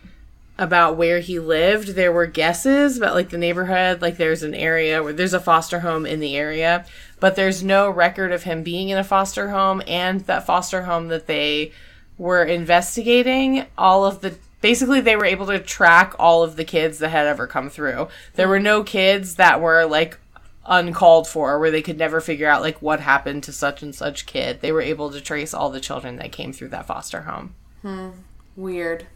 about 0.60 0.96
where 0.96 1.20
he 1.20 1.40
lived. 1.40 1.90
There 1.90 2.12
were 2.12 2.28
guesses 2.28 2.98
about 2.98 3.16
like 3.16 3.30
the 3.30 3.38
neighborhood, 3.38 4.02
like 4.02 4.18
there's 4.18 4.44
an 4.44 4.54
area 4.54 5.02
where 5.02 5.14
there's 5.14 5.34
a 5.34 5.40
foster 5.40 5.80
home 5.80 6.06
in 6.06 6.20
the 6.20 6.38
area, 6.38 6.86
but 7.20 7.36
there's 7.36 7.64
no 7.64 7.90
record 7.90 8.32
of 8.32 8.44
him 8.44 8.62
being 8.62 8.90
in 8.90 8.98
a 9.00 9.04
foster 9.04 9.50
home 9.50 9.82
and 9.88 10.22
that 10.22 10.46
foster 10.46 10.84
home 10.84 11.08
that 11.08 11.26
they 11.26 11.72
were 12.20 12.44
investigating 12.44 13.66
all 13.76 14.06
of 14.06 14.22
the 14.22 14.36
basically 14.62 15.02
they 15.02 15.16
were 15.16 15.26
able 15.26 15.48
to 15.48 15.60
track 15.60 16.14
all 16.20 16.44
of 16.44 16.56
the 16.56 16.64
kids 16.64 17.00
that 17.00 17.10
had 17.10 17.26
ever 17.26 17.48
come 17.48 17.70
through. 17.70 18.08
There 18.36 18.48
were 18.48 18.60
no 18.60 18.84
kids 18.84 19.36
that 19.36 19.60
were 19.60 19.86
like 19.86 20.20
uncalled 20.66 21.28
for 21.28 21.60
where 21.60 21.72
they 21.72 21.82
could 21.82 21.98
never 21.98 22.22
figure 22.22 22.48
out 22.48 22.62
like 22.62 22.82
what 22.82 23.00
happened 23.00 23.44
to 23.44 23.52
such 23.52 23.82
and 23.84 23.94
such 23.94 24.26
kid. 24.26 24.62
They 24.62 24.72
were 24.72 24.82
able 24.82 25.12
to 25.12 25.22
trace 25.22 25.54
all 25.54 25.70
the 25.70 25.80
children 25.80 26.16
that 26.18 26.32
came 26.32 26.54
through 26.54 26.70
that 26.70 26.88
foster 26.88 27.22
home. 27.22 27.56
Hmm. 27.82 28.10
Weird. 28.56 29.08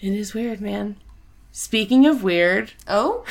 It 0.00 0.12
is 0.12 0.34
weird, 0.34 0.60
man. 0.60 0.96
Speaking 1.52 2.06
of 2.06 2.22
weird, 2.22 2.72
Oh? 2.86 3.24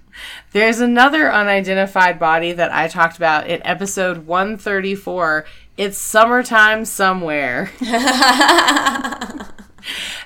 there's 0.52 0.80
another 0.80 1.32
unidentified 1.32 2.18
body 2.18 2.52
that 2.52 2.72
I 2.72 2.88
talked 2.88 3.16
about 3.16 3.46
in 3.46 3.64
episode 3.64 4.26
134. 4.26 5.46
It's 5.76 5.96
summertime 5.96 6.84
somewhere. 6.84 7.70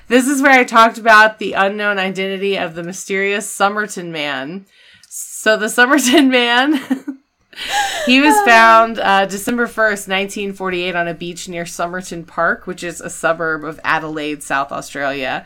this 0.07 0.27
is 0.27 0.41
where 0.41 0.51
I 0.51 0.63
talked 0.63 0.97
about 0.97 1.39
the 1.39 1.53
unknown 1.53 1.97
identity 1.97 2.57
of 2.57 2.75
the 2.75 2.83
mysterious 2.83 3.49
Somerton 3.49 4.11
man. 4.11 4.65
So 5.45 5.57
the 5.57 5.69
Somerton 5.69 6.29
man, 6.31 6.73
he 8.07 8.19
was 8.19 8.35
found 8.47 8.97
uh, 8.97 9.27
December 9.27 9.67
1st, 9.67 10.09
1948, 10.09 10.95
on 10.95 11.07
a 11.07 11.13
beach 11.13 11.47
near 11.47 11.67
Somerton 11.67 12.25
Park, 12.25 12.65
which 12.65 12.83
is 12.83 12.99
a 12.99 13.11
suburb 13.11 13.63
of 13.63 13.79
Adelaide, 13.83 14.41
South 14.41 14.71
Australia. 14.71 15.45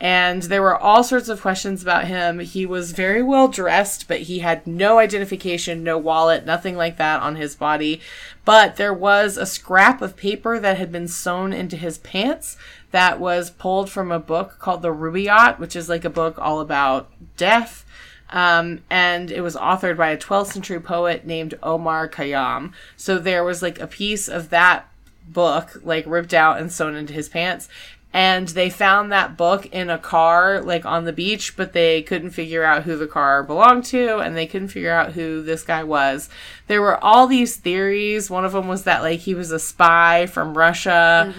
And 0.00 0.42
there 0.42 0.62
were 0.62 0.76
all 0.76 1.04
sorts 1.04 1.28
of 1.28 1.42
questions 1.42 1.80
about 1.80 2.06
him. 2.06 2.40
He 2.40 2.66
was 2.66 2.90
very 2.90 3.22
well 3.22 3.46
dressed, 3.46 4.08
but 4.08 4.22
he 4.22 4.40
had 4.40 4.66
no 4.66 4.98
identification, 4.98 5.84
no 5.84 5.96
wallet, 5.96 6.44
nothing 6.44 6.76
like 6.76 6.96
that 6.96 7.22
on 7.22 7.36
his 7.36 7.54
body. 7.54 8.00
But 8.44 8.74
there 8.74 8.92
was 8.92 9.36
a 9.36 9.46
scrap 9.46 10.02
of 10.02 10.16
paper 10.16 10.58
that 10.58 10.76
had 10.76 10.90
been 10.90 11.06
sewn 11.06 11.52
into 11.52 11.76
his 11.76 11.98
pants 11.98 12.56
that 12.90 13.20
was 13.20 13.50
pulled 13.50 13.90
from 13.90 14.10
a 14.10 14.18
book 14.18 14.58
called 14.58 14.82
The 14.82 14.88
Rubaiyat, 14.88 15.60
which 15.60 15.76
is 15.76 15.88
like 15.88 16.04
a 16.04 16.10
book 16.10 16.36
all 16.36 16.58
about 16.58 17.12
death. 17.36 17.84
Um, 18.30 18.82
and 18.90 19.30
it 19.30 19.40
was 19.40 19.56
authored 19.56 19.96
by 19.96 20.10
a 20.10 20.18
12th 20.18 20.52
century 20.52 20.80
poet 20.80 21.26
named 21.26 21.54
Omar 21.62 22.08
Khayyam. 22.08 22.72
So 22.96 23.18
there 23.18 23.44
was 23.44 23.62
like 23.62 23.78
a 23.78 23.86
piece 23.86 24.28
of 24.28 24.50
that 24.50 24.88
book 25.28 25.80
like 25.82 26.04
ripped 26.06 26.34
out 26.34 26.58
and 26.58 26.70
sewn 26.70 26.94
into 26.94 27.12
his 27.12 27.28
pants. 27.28 27.68
And 28.12 28.48
they 28.48 28.70
found 28.70 29.12
that 29.12 29.36
book 29.36 29.66
in 29.66 29.90
a 29.90 29.98
car 29.98 30.62
like 30.62 30.86
on 30.86 31.04
the 31.04 31.12
beach, 31.12 31.54
but 31.54 31.74
they 31.74 32.00
couldn't 32.00 32.30
figure 32.30 32.64
out 32.64 32.84
who 32.84 32.96
the 32.96 33.06
car 33.06 33.42
belonged 33.42 33.84
to 33.86 34.18
and 34.18 34.34
they 34.34 34.46
couldn't 34.46 34.68
figure 34.68 34.92
out 34.92 35.12
who 35.12 35.42
this 35.42 35.62
guy 35.62 35.84
was. 35.84 36.30
There 36.66 36.80
were 36.80 37.02
all 37.04 37.26
these 37.26 37.56
theories. 37.56 38.30
One 38.30 38.46
of 38.46 38.52
them 38.52 38.68
was 38.68 38.84
that 38.84 39.02
like 39.02 39.20
he 39.20 39.34
was 39.34 39.50
a 39.50 39.58
spy 39.58 40.24
from 40.26 40.56
Russia 40.56 41.34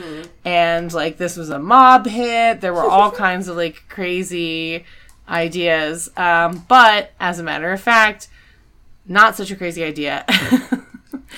and 0.45 0.93
like 0.93 1.17
this 1.17 1.35
was 1.35 1.49
a 1.49 1.57
mob 1.57 2.05
hit. 2.05 2.61
There 2.61 2.73
were 2.73 2.87
all 2.87 3.11
kinds 3.25 3.47
of 3.47 3.57
like 3.57 3.83
crazy 3.89 4.85
ideas. 5.29 6.09
Um, 6.17 6.65
but 6.67 7.11
as 7.19 7.39
a 7.39 7.43
matter 7.43 7.71
of 7.71 7.81
fact, 7.81 8.27
not 9.05 9.35
such 9.35 9.51
a 9.51 9.55
crazy 9.55 9.83
idea. 9.83 10.25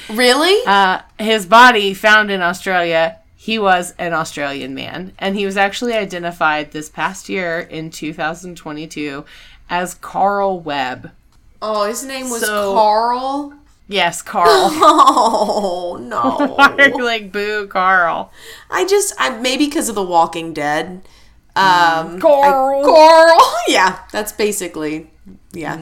Really? 0.10 0.66
uh, 0.66 1.02
his 1.18 1.46
body 1.46 1.94
found 1.94 2.32
in 2.32 2.42
Australia, 2.42 3.18
he 3.36 3.60
was 3.60 3.94
an 3.98 4.14
Australian 4.14 4.74
man. 4.74 5.14
And 5.20 5.36
he 5.36 5.46
was 5.46 5.58
actually 5.58 5.94
identified 5.94 6.72
this 6.72 6.90
past 6.90 7.28
year 7.30 7.60
in 7.60 7.90
2022 7.90 9.26
as 9.70 9.94
Carl 9.96 10.60
Webb. 10.60 11.12
oh, 11.62 11.86
his 11.88 12.04
name 12.06 12.30
was 12.30 12.42
so- 12.42 12.74
Carl? 12.74 13.54
Yes, 13.88 14.22
Carl. 14.22 14.48
Oh, 14.72 15.98
no. 16.02 16.54
Why 16.56 16.76
are 16.78 16.90
you 16.90 17.04
like, 17.04 17.32
boo, 17.32 17.68
Carl? 17.68 18.32
I 18.70 18.86
just 18.86 19.14
I 19.20 19.32
maybe 19.40 19.66
because 19.66 19.90
of 19.90 19.96
The 19.96 20.04
Walking 20.04 20.54
Dead. 20.54 21.02
Um, 21.60 22.20
Carl. 22.20 22.82
I- 22.82 22.84
Carl. 22.84 23.56
Yeah, 23.68 24.00
that's 24.12 24.32
basically 24.32 25.12
yeah. 25.52 25.80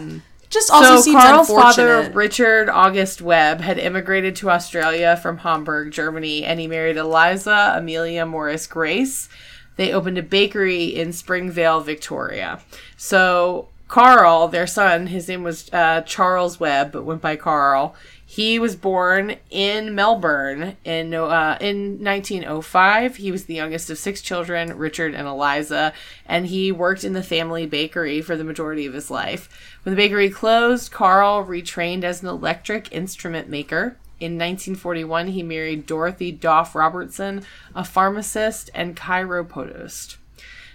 Just 0.49 0.71
also 0.71 0.95
so 0.97 1.01
seems 1.01 1.21
Carl's 1.21 1.47
father. 1.49 2.09
Richard 2.13 2.69
August 2.69 3.21
Webb, 3.21 3.61
had 3.61 3.77
immigrated 3.77 4.35
to 4.37 4.49
Australia 4.49 5.17
from 5.17 5.39
Hamburg, 5.39 5.91
Germany, 5.91 6.43
and 6.43 6.59
he 6.59 6.67
married 6.67 6.97
Eliza 6.97 7.73
Amelia 7.75 8.25
Morris 8.25 8.65
Grace. 8.67 9.29
They 9.75 9.93
opened 9.93 10.17
a 10.17 10.23
bakery 10.23 10.85
in 10.85 11.13
Springvale, 11.13 11.81
Victoria. 11.81 12.59
So 12.97 13.67
Carl, 13.87 14.47
their 14.47 14.67
son, 14.67 15.07
his 15.07 15.27
name 15.27 15.43
was 15.43 15.69
uh, 15.71 16.01
Charles 16.01 16.59
Webb, 16.59 16.91
but 16.91 17.03
went 17.05 17.21
by 17.21 17.35
Carl. 17.35 17.95
He 18.29 18.59
was 18.59 18.75
born 18.75 19.37
in 19.49 19.95
Melbourne 19.95 20.75
in 20.83 21.13
uh, 21.13 21.57
in 21.61 22.03
1905. 22.03 23.15
He 23.15 23.31
was 23.31 23.45
the 23.45 23.53
youngest 23.53 23.89
of 23.89 23.97
six 23.97 24.21
children, 24.21 24.77
Richard 24.77 25.15
and 25.15 25.25
Eliza, 25.25 25.93
and 26.25 26.47
he 26.47 26.69
worked 26.69 27.05
in 27.05 27.13
the 27.13 27.23
family 27.23 27.65
bakery 27.65 28.21
for 28.21 28.35
the 28.35 28.43
majority 28.43 28.85
of 28.85 28.93
his 28.93 29.09
life. 29.09 29.79
When 29.83 29.95
the 29.95 30.01
bakery 30.01 30.29
closed, 30.29 30.91
Carl 30.91 31.45
retrained 31.45 32.03
as 32.03 32.21
an 32.21 32.27
electric 32.27 32.91
instrument 32.91 33.47
maker. 33.47 33.97
In 34.19 34.33
1941, 34.33 35.27
he 35.27 35.41
married 35.41 35.85
Dorothy 35.85 36.33
Doff 36.33 36.75
Robertson, 36.75 37.43
a 37.73 37.85
pharmacist 37.85 38.69
and 38.75 38.97
chiropodist. 38.97 40.17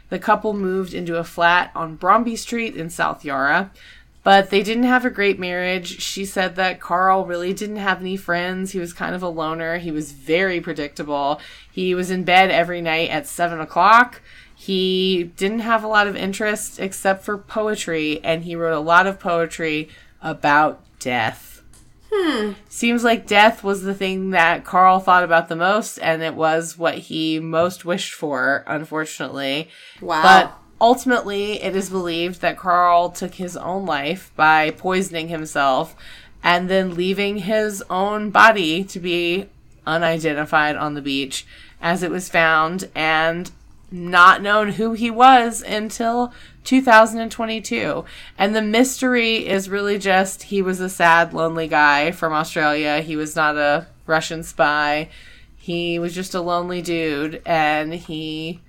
The 0.08 0.18
couple 0.18 0.54
moved 0.54 0.94
into 0.94 1.18
a 1.18 1.24
flat 1.24 1.70
on 1.74 1.98
Bromby 1.98 2.38
Street 2.38 2.76
in 2.76 2.88
South 2.88 3.26
Yarra, 3.26 3.72
but 4.24 4.50
they 4.50 4.62
didn't 4.62 4.84
have 4.84 5.04
a 5.04 5.10
great 5.10 5.38
marriage. 5.38 6.00
She 6.00 6.24
said 6.24 6.56
that 6.56 6.80
Carl 6.80 7.26
really 7.26 7.52
didn't 7.52 7.76
have 7.76 8.00
any 8.00 8.16
friends. 8.16 8.72
He 8.72 8.78
was 8.78 8.92
kind 8.92 9.14
of 9.14 9.22
a 9.22 9.28
loner. 9.28 9.78
He 9.78 9.90
was 9.90 10.12
very 10.12 10.60
predictable. 10.60 11.40
He 11.70 11.94
was 11.94 12.10
in 12.10 12.24
bed 12.24 12.50
every 12.50 12.80
night 12.80 13.10
at 13.10 13.26
seven 13.26 13.60
o'clock. 13.60 14.22
He 14.54 15.32
didn't 15.36 15.60
have 15.60 15.82
a 15.82 15.88
lot 15.88 16.06
of 16.06 16.14
interest 16.14 16.78
except 16.78 17.24
for 17.24 17.36
poetry, 17.36 18.20
and 18.22 18.44
he 18.44 18.54
wrote 18.54 18.76
a 18.76 18.80
lot 18.80 19.08
of 19.08 19.18
poetry 19.18 19.88
about 20.20 20.80
death. 21.00 21.62
Hmm. 22.14 22.52
Seems 22.68 23.02
like 23.02 23.26
death 23.26 23.64
was 23.64 23.82
the 23.82 23.94
thing 23.94 24.30
that 24.30 24.64
Carl 24.64 25.00
thought 25.00 25.24
about 25.24 25.48
the 25.48 25.56
most, 25.56 25.98
and 25.98 26.22
it 26.22 26.34
was 26.34 26.78
what 26.78 26.98
he 26.98 27.40
most 27.40 27.84
wished 27.84 28.12
for, 28.12 28.64
unfortunately. 28.68 29.68
Wow. 30.00 30.22
But 30.22 30.61
ultimately, 30.82 31.62
it 31.62 31.74
is 31.74 31.88
believed 31.88 32.40
that 32.40 32.58
Carl 32.58 33.10
took 33.10 33.36
his 33.36 33.56
own 33.56 33.86
life 33.86 34.32
by 34.36 34.70
poisoning 34.72 35.28
himself 35.28 35.94
and 36.42 36.68
then 36.68 36.96
leaving 36.96 37.38
his 37.38 37.82
own 37.88 38.30
body 38.30 38.82
to 38.84 38.98
be 38.98 39.46
unidentified 39.86 40.76
on 40.76 40.94
the 40.94 41.00
beach 41.00 41.46
as 41.80 42.02
it 42.02 42.10
was 42.10 42.28
found 42.28 42.90
and 42.94 43.52
not 43.92 44.42
known 44.42 44.70
who 44.70 44.92
he 44.92 45.10
was 45.10 45.62
until 45.62 46.32
2022. 46.64 48.04
And 48.36 48.54
the 48.54 48.62
mystery 48.62 49.46
is 49.46 49.68
really 49.68 49.98
just 49.98 50.44
he 50.44 50.62
was 50.62 50.80
a 50.80 50.88
sad, 50.88 51.32
lonely 51.32 51.68
guy 51.68 52.10
from 52.10 52.32
Australia. 52.32 53.00
He 53.00 53.16
was 53.16 53.36
not 53.36 53.56
a 53.56 53.86
Russian 54.06 54.42
spy. 54.42 55.10
He 55.56 55.98
was 55.98 56.14
just 56.14 56.34
a 56.34 56.40
lonely 56.40 56.82
dude 56.82 57.40
and 57.46 57.94
he 57.94 58.60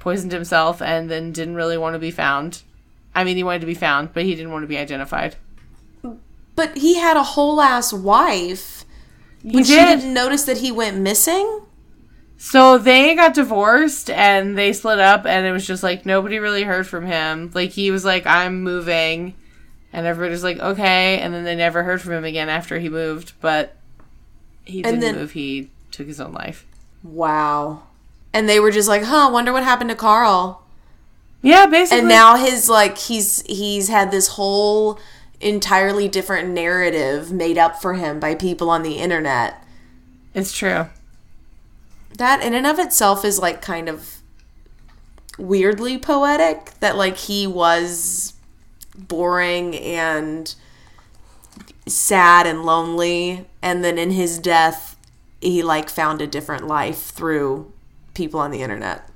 poisoned 0.00 0.32
himself 0.32 0.82
and 0.82 1.08
then 1.08 1.30
didn't 1.30 1.54
really 1.54 1.78
want 1.78 1.94
to 1.94 2.00
be 2.00 2.10
found. 2.10 2.62
I 3.14 3.22
mean, 3.22 3.36
he 3.36 3.44
wanted 3.44 3.60
to 3.60 3.66
be 3.66 3.74
found, 3.74 4.12
but 4.12 4.24
he 4.24 4.34
didn't 4.34 4.50
want 4.50 4.64
to 4.64 4.68
be 4.68 4.78
identified. 4.78 5.36
But 6.56 6.76
he 6.76 6.96
had 6.96 7.16
a 7.16 7.22
whole 7.22 7.60
ass 7.60 7.92
wife. 7.92 8.84
She 9.42 9.50
did. 9.62 9.64
didn't 10.00 10.12
notice 10.12 10.44
that 10.44 10.58
he 10.58 10.72
went 10.72 10.98
missing? 10.98 11.62
So 12.36 12.78
they 12.78 13.14
got 13.14 13.34
divorced 13.34 14.10
and 14.10 14.56
they 14.56 14.72
split 14.72 14.98
up, 14.98 15.26
and 15.26 15.46
it 15.46 15.52
was 15.52 15.66
just 15.66 15.82
like 15.82 16.06
nobody 16.06 16.38
really 16.38 16.62
heard 16.62 16.86
from 16.86 17.06
him. 17.06 17.50
Like 17.54 17.70
he 17.70 17.90
was 17.90 18.04
like, 18.04 18.26
"I'm 18.26 18.62
moving," 18.62 19.34
and 19.92 20.06
everybody 20.06 20.32
was 20.32 20.42
like, 20.44 20.58
"Okay," 20.58 21.18
and 21.20 21.34
then 21.34 21.44
they 21.44 21.54
never 21.56 21.82
heard 21.82 22.00
from 22.00 22.12
him 22.12 22.24
again 22.24 22.48
after 22.48 22.78
he 22.78 22.88
moved. 22.88 23.32
But 23.40 23.76
he 24.64 24.80
didn't 24.82 25.00
then- 25.00 25.16
move; 25.16 25.32
he 25.32 25.70
took 25.90 26.06
his 26.06 26.20
own 26.20 26.32
life. 26.32 26.66
Wow. 27.02 27.82
And 28.32 28.48
they 28.48 28.60
were 28.60 28.70
just 28.70 28.88
like, 28.88 29.02
huh, 29.02 29.28
wonder 29.32 29.52
what 29.52 29.64
happened 29.64 29.90
to 29.90 29.96
Carl. 29.96 30.62
Yeah, 31.42 31.66
basically. 31.66 32.00
And 32.00 32.08
now 32.08 32.36
his 32.36 32.68
like 32.68 32.98
he's 32.98 33.42
he's 33.42 33.88
had 33.88 34.10
this 34.10 34.28
whole 34.28 34.98
entirely 35.40 36.06
different 36.06 36.50
narrative 36.50 37.32
made 37.32 37.56
up 37.56 37.80
for 37.80 37.94
him 37.94 38.20
by 38.20 38.34
people 38.34 38.68
on 38.68 38.82
the 38.82 38.98
internet. 38.98 39.64
it's 40.34 40.52
true. 40.52 40.86
That 42.18 42.42
in 42.42 42.52
and 42.52 42.66
of 42.66 42.78
itself 42.78 43.24
is 43.24 43.38
like 43.38 43.62
kind 43.62 43.88
of 43.88 44.20
weirdly 45.38 45.96
poetic 45.96 46.78
that 46.80 46.96
like 46.96 47.16
he 47.16 47.46
was 47.46 48.34
boring 48.94 49.74
and 49.76 50.54
sad 51.86 52.46
and 52.46 52.64
lonely 52.64 53.46
and 53.62 53.82
then 53.82 53.96
in 53.96 54.10
his 54.10 54.38
death 54.38 54.96
he 55.40 55.62
like 55.62 55.88
found 55.88 56.20
a 56.20 56.26
different 56.26 56.66
life 56.66 57.04
through 57.06 57.72
people 58.20 58.38
on 58.40 58.50
the 58.50 58.60
internet. 58.62 59.08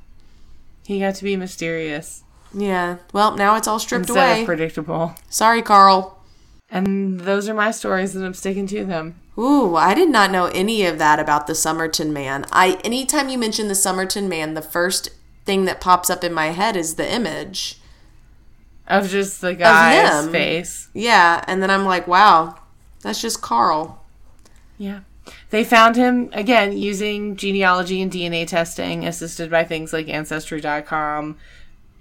He 0.86 0.98
got 1.00 1.14
to 1.16 1.24
be 1.24 1.36
mysterious 1.36 2.22
Yeah. 2.54 2.96
Well, 3.12 3.36
now 3.36 3.56
it's 3.56 3.68
all 3.68 3.78
stripped 3.78 4.08
instead 4.08 4.30
away. 4.30 4.40
of 4.40 4.46
predictable. 4.46 5.14
Sorry, 5.28 5.60
Carl. 5.60 6.22
And 6.70 7.20
those 7.20 7.48
are 7.48 7.54
my 7.54 7.70
stories, 7.70 8.16
and 8.16 8.24
I'm 8.24 8.32
sticking 8.34 8.66
to 8.68 8.84
them. 8.84 9.20
Ooh, 9.36 9.74
I 9.76 9.94
did 9.94 10.08
not 10.08 10.30
know 10.30 10.46
any 10.46 10.86
of 10.86 10.98
that 10.98 11.18
about 11.18 11.46
the 11.46 11.54
Somerton 11.54 12.12
man. 12.12 12.46
I 12.50 12.78
anytime 12.84 13.28
you 13.28 13.36
mention 13.36 13.68
the 13.68 13.74
Somerton 13.74 14.28
man, 14.28 14.54
the 14.54 14.62
first 14.62 15.10
thing 15.44 15.64
that 15.66 15.80
pops 15.80 16.08
up 16.08 16.24
in 16.24 16.32
my 16.32 16.46
head 16.48 16.76
is 16.76 16.94
the 16.94 17.12
image. 17.12 17.80
Of 18.86 19.08
just 19.10 19.40
the 19.40 19.54
guy's 19.54 20.28
face. 20.28 20.88
Yeah, 20.94 21.44
and 21.48 21.62
then 21.62 21.70
I'm 21.70 21.84
like, 21.84 22.06
wow, 22.06 22.56
that's 23.02 23.20
just 23.20 23.42
Carl. 23.42 24.04
Yeah. 24.78 25.00
They 25.54 25.62
found 25.62 25.94
him 25.94 26.30
again 26.32 26.76
using 26.76 27.36
genealogy 27.36 28.02
and 28.02 28.10
DNA 28.10 28.44
testing, 28.44 29.06
assisted 29.06 29.52
by 29.52 29.62
things 29.62 29.92
like 29.92 30.08
Ancestry.com. 30.08 31.36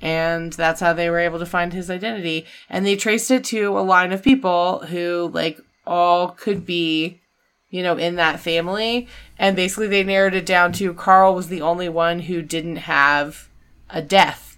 And 0.02 0.52
that's 0.54 0.82
how 0.82 0.94
they 0.94 1.08
were 1.08 1.20
able 1.20 1.38
to 1.38 1.46
find 1.46 1.72
his 1.72 1.92
identity. 1.92 2.48
And 2.68 2.84
they 2.84 2.96
traced 2.96 3.30
it 3.30 3.44
to 3.44 3.78
a 3.78 3.82
line 3.82 4.12
of 4.12 4.24
people 4.24 4.80
who, 4.88 5.30
like, 5.32 5.62
all 5.86 6.30
could 6.30 6.66
be, 6.66 7.22
you 7.70 7.84
know, 7.84 7.96
in 7.96 8.16
that 8.16 8.40
family. 8.40 9.08
And 9.38 9.56
basically, 9.56 9.88
they 9.88 10.04
narrowed 10.04 10.34
it 10.34 10.48
down 10.48 10.72
to 10.72 10.92
Carl 10.96 11.36
was 11.36 11.50
the 11.50 11.62
only 11.62 11.90
one 11.90 12.22
who 12.22 12.42
didn't 12.42 12.78
have 12.78 13.50
a 13.88 14.02
death. 14.02 14.58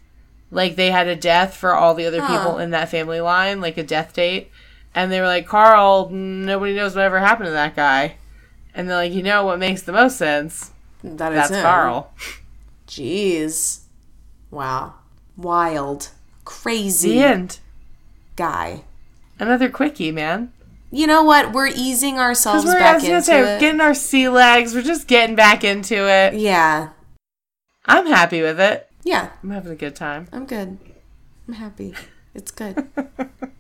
Like, 0.52 0.78
they 0.78 0.92
had 0.92 1.10
a 1.10 1.18
death 1.18 1.54
for 1.58 1.74
all 1.74 1.96
the 1.96 2.06
other 2.06 2.22
people 2.22 2.60
in 2.60 2.70
that 2.70 2.88
family 2.88 3.20
line, 3.20 3.60
like 3.60 3.78
a 3.78 3.84
death 3.84 4.14
date. 4.14 4.52
And 4.94 5.12
they 5.12 5.20
were 5.20 5.28
like, 5.28 5.48
Carl, 5.48 6.12
nobody 6.12 6.74
knows 6.74 6.96
whatever 6.96 7.20
happened 7.20 7.48
to 7.48 7.52
that 7.52 7.76
guy. 7.76 8.16
And 8.76 8.88
they're 8.90 8.98
like, 8.98 9.14
you 9.14 9.24
know 9.24 9.46
what 9.46 9.58
makes 9.58 9.82
the 9.84 9.94
most 9.94 10.18
sense? 10.18 10.72
That 11.04 11.32
is 11.32 11.38
That's 11.38 11.52
him. 11.52 11.62
Carl. 11.64 12.12
Jeez. 12.88 13.82
Wow. 14.52 14.96
Wild. 15.38 16.10
Crazy 16.44 17.14
The 17.14 17.24
end. 17.24 17.60
guy. 18.36 18.84
Another 19.40 19.70
quickie, 19.70 20.12
man. 20.12 20.52
You 20.92 21.08
know 21.08 21.24
what? 21.24 21.52
We're 21.52 21.68
easing 21.68 22.20
ourselves 22.20 22.66
we're, 22.66 22.74
back 22.74 23.04
into 23.04 23.22
say, 23.22 23.56
it. 23.56 23.60
getting 23.60 23.82
our 23.82 23.94
sea 23.94 24.30
legs. 24.30 24.74
We're 24.76 24.82
just 24.82 25.08
getting 25.08 25.36
back 25.36 25.64
into 25.64 25.96
it. 26.10 26.36
yeah. 26.36 26.90
I'm 27.86 28.08
happy 28.08 28.42
with 28.42 28.60
it. 28.60 28.90
Yeah. 29.04 29.30
I'm 29.44 29.52
having 29.52 29.72
a 29.72 29.76
good 29.76 29.96
time. 29.96 30.28
I'm 30.32 30.46
good. 30.46 30.80
I'm 31.48 31.54
happy. 31.54 31.94
It's 32.34 32.52
good. 32.52 32.88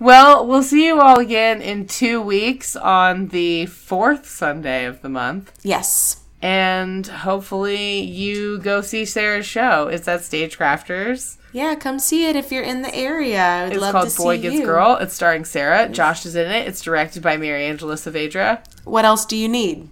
Well, 0.00 0.46
we'll 0.46 0.62
see 0.62 0.86
you 0.86 1.00
all 1.00 1.18
again 1.18 1.60
in 1.60 1.86
two 1.86 2.20
weeks 2.20 2.76
on 2.76 3.28
the 3.28 3.66
fourth 3.66 4.28
Sunday 4.28 4.84
of 4.84 5.02
the 5.02 5.08
month. 5.08 5.52
yes. 5.62 6.22
And 6.40 7.04
hopefully 7.04 8.00
you 8.00 8.58
go 8.58 8.80
see 8.80 9.04
Sarah's 9.04 9.44
show. 9.44 9.88
It's 9.88 10.06
at 10.06 10.20
Stagecrafters. 10.20 11.36
Yeah, 11.52 11.74
come 11.74 11.98
see 11.98 12.28
it 12.28 12.36
if 12.36 12.52
you're 12.52 12.62
in 12.62 12.82
the 12.82 12.94
area. 12.94 13.40
I 13.42 13.64
would 13.64 13.72
It's 13.72 13.80
love 13.82 13.90
called 13.92 14.08
to 14.10 14.16
Boy 14.16 14.36
see 14.36 14.42
Gets 14.42 14.54
you. 14.54 14.64
Girl. 14.64 14.96
It's 15.00 15.14
starring 15.14 15.44
Sarah. 15.44 15.88
Josh 15.88 16.24
is 16.24 16.36
in 16.36 16.48
it. 16.48 16.68
It's 16.68 16.80
directed 16.80 17.24
by 17.24 17.36
Mary 17.38 17.64
Angela 17.66 17.94
Saavedra. 17.96 18.60
What 18.84 19.04
else 19.04 19.26
do 19.26 19.36
you 19.36 19.48
need? 19.48 19.88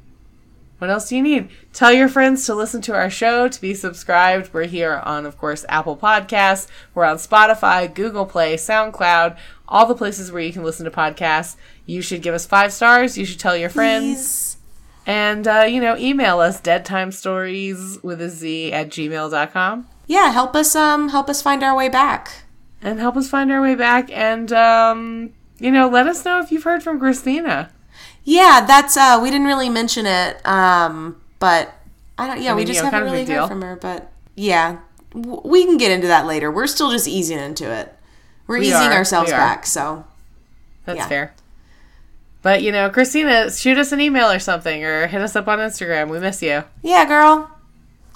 What 0.78 0.90
else 0.90 1.08
do 1.08 1.16
you 1.16 1.22
need? 1.22 1.48
Tell 1.72 1.92
your 1.92 2.08
friends 2.08 2.44
to 2.46 2.54
listen 2.54 2.82
to 2.82 2.94
our 2.94 3.08
show, 3.08 3.48
to 3.48 3.60
be 3.60 3.72
subscribed. 3.72 4.52
We're 4.52 4.66
here 4.66 5.00
on, 5.04 5.24
of 5.24 5.38
course, 5.38 5.64
Apple 5.68 5.96
Podcasts. 5.96 6.68
We're 6.94 7.04
on 7.04 7.16
Spotify, 7.16 7.92
Google 7.92 8.26
Play, 8.26 8.56
SoundCloud, 8.56 9.38
all 9.66 9.86
the 9.86 9.94
places 9.94 10.30
where 10.30 10.42
you 10.42 10.52
can 10.52 10.64
listen 10.64 10.84
to 10.84 10.90
podcasts. 10.90 11.56
You 11.86 12.02
should 12.02 12.20
give 12.22 12.34
us 12.34 12.44
five 12.44 12.72
stars. 12.72 13.16
You 13.16 13.24
should 13.24 13.40
tell 13.40 13.56
your 13.56 13.70
friends. 13.70 14.16
Please. 14.16 14.56
And, 15.06 15.48
uh, 15.48 15.66
you 15.68 15.80
know, 15.80 15.96
email 15.96 16.40
us, 16.40 16.60
deadtimestories 16.60 18.02
with 18.02 18.20
a 18.20 18.28
Z 18.28 18.72
at 18.72 18.88
gmail.com. 18.88 19.88
Yeah, 20.08 20.30
help 20.30 20.54
us 20.54 20.76
um 20.76 21.08
help 21.08 21.30
us 21.30 21.42
find 21.42 21.62
our 21.62 21.76
way 21.76 21.88
back. 21.88 22.44
And 22.82 22.98
help 23.00 23.16
us 23.16 23.30
find 23.30 23.50
our 23.50 23.62
way 23.62 23.74
back. 23.74 24.10
And, 24.12 24.52
um, 24.52 25.32
you 25.58 25.70
know, 25.70 25.88
let 25.88 26.06
us 26.06 26.24
know 26.24 26.40
if 26.40 26.52
you've 26.52 26.64
heard 26.64 26.82
from 26.82 26.98
Christina. 26.98 27.70
Yeah, 28.28 28.64
that's 28.66 28.96
uh 28.96 29.20
we 29.22 29.30
didn't 29.30 29.46
really 29.46 29.68
mention 29.70 30.04
it. 30.04 30.44
Um 30.46 31.22
but 31.38 31.72
I 32.18 32.26
don't 32.26 32.42
yeah, 32.42 32.52
we 32.52 32.58
mean, 32.58 32.66
just 32.66 32.78
you 32.78 32.82
know, 32.84 32.90
haven't 32.90 33.08
kind 33.08 33.08
of 33.08 33.28
a 33.28 33.32
really 33.32 33.40
heard 33.40 33.48
from 33.48 33.62
her, 33.62 33.76
but 33.76 34.10
yeah. 34.34 34.78
W- 35.14 35.40
we 35.44 35.64
can 35.64 35.76
get 35.78 35.90
into 35.92 36.08
that 36.08 36.26
later. 36.26 36.50
We're 36.50 36.66
still 36.66 36.90
just 36.90 37.06
easing 37.08 37.38
into 37.38 37.70
it. 37.72 37.94
We're 38.46 38.58
We 38.58 38.66
easing 38.68 38.88
are, 38.88 38.92
ourselves 38.94 39.30
we 39.30 39.36
back, 39.36 39.64
so 39.66 40.04
That's 40.84 40.98
Yeah. 40.98 41.08
fair. 41.08 41.34
But, 42.42 42.62
you 42.62 42.70
know, 42.70 42.88
Christina, 42.90 43.50
shoot 43.50 43.76
us 43.76 43.90
an 43.92 44.00
email 44.00 44.30
or 44.30 44.38
something 44.38 44.84
or 44.84 45.06
hit 45.08 45.20
us 45.20 45.34
up 45.34 45.48
on 45.48 45.58
Instagram. 45.58 46.08
We 46.10 46.18
miss 46.20 46.42
you. 46.42 46.62
yeah, 46.82 47.04
girl. 47.04 47.28
All 47.28 47.50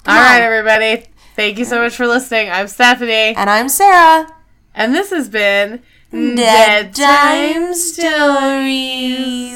on. 0.05 0.15
right, 0.17 0.41
everybody. 0.41 1.05
Thank 1.35 1.57
you 1.57 1.65
so 1.65 1.79
much 1.81 1.95
for 1.95 2.07
listening. 2.07 2.49
I'm 2.49 2.67
Stephanie, 2.67 3.35
And 3.35 3.49
I'm 3.49 3.67
Sarah. 3.69 4.27
and 4.73 4.93
this 4.95 5.09
has 5.11 5.27
been 5.29 5.81
Dead 6.11 6.93
Time 6.93 7.73
Stories. 7.73 9.53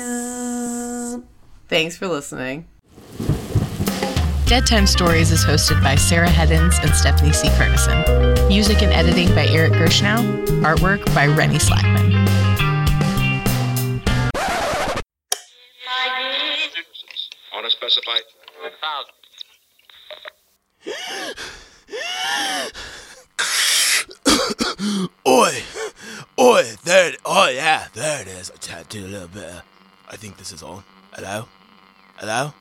Thanks 1.68 1.98
for 1.98 2.08
listening. 2.08 2.66
Dead 4.46 4.66
Time 4.66 4.88
Stories 4.88 5.32
is 5.32 5.44
hosted 5.44 5.84
by 5.84 5.96
Sarah 5.96 6.30
Heddens 6.30 6.82
and 6.82 6.96
Stephanie 6.96 7.34
C. 7.34 7.50
Kernison. 7.50 8.48
Music 8.48 8.82
and 8.84 8.94
editing 8.94 9.28
by 9.36 9.48
Eric 9.48 9.74
Gershnow. 9.74 10.46
Artwork 10.62 11.04
by 11.14 11.28
Rennie 11.28 11.58
Slackman. 11.58 12.14
on 17.54 17.66
a 17.66 17.70
specified 17.70 18.22
thousand. 18.82 19.12
Oi! 25.28 25.64
Oi! 26.66 26.76
There 26.84 27.10
it 27.10 27.20
Oh, 27.26 27.48
yeah, 27.48 27.88
there 27.94 28.22
it 28.22 28.28
is. 28.28 28.52
I 28.52 28.80
it 28.80 28.96
a 28.96 29.00
little 29.00 29.28
bit. 29.28 29.54
I 30.10 30.16
think 30.16 30.38
this 30.38 30.52
is 30.52 30.64
on. 30.64 30.84
Hello? 31.14 31.48
Hello? 32.16 32.54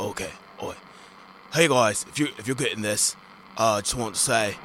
Okay. 0.00 0.30
Oi. 0.60 0.74
Hey 1.52 1.68
guys, 1.68 2.04
if 2.08 2.18
you 2.18 2.28
if 2.38 2.48
you're 2.48 2.56
getting 2.56 2.82
this, 2.82 3.14
uh, 3.56 3.74
I 3.74 3.80
just 3.82 3.94
want 3.94 4.14
to 4.14 4.20
say, 4.20 4.56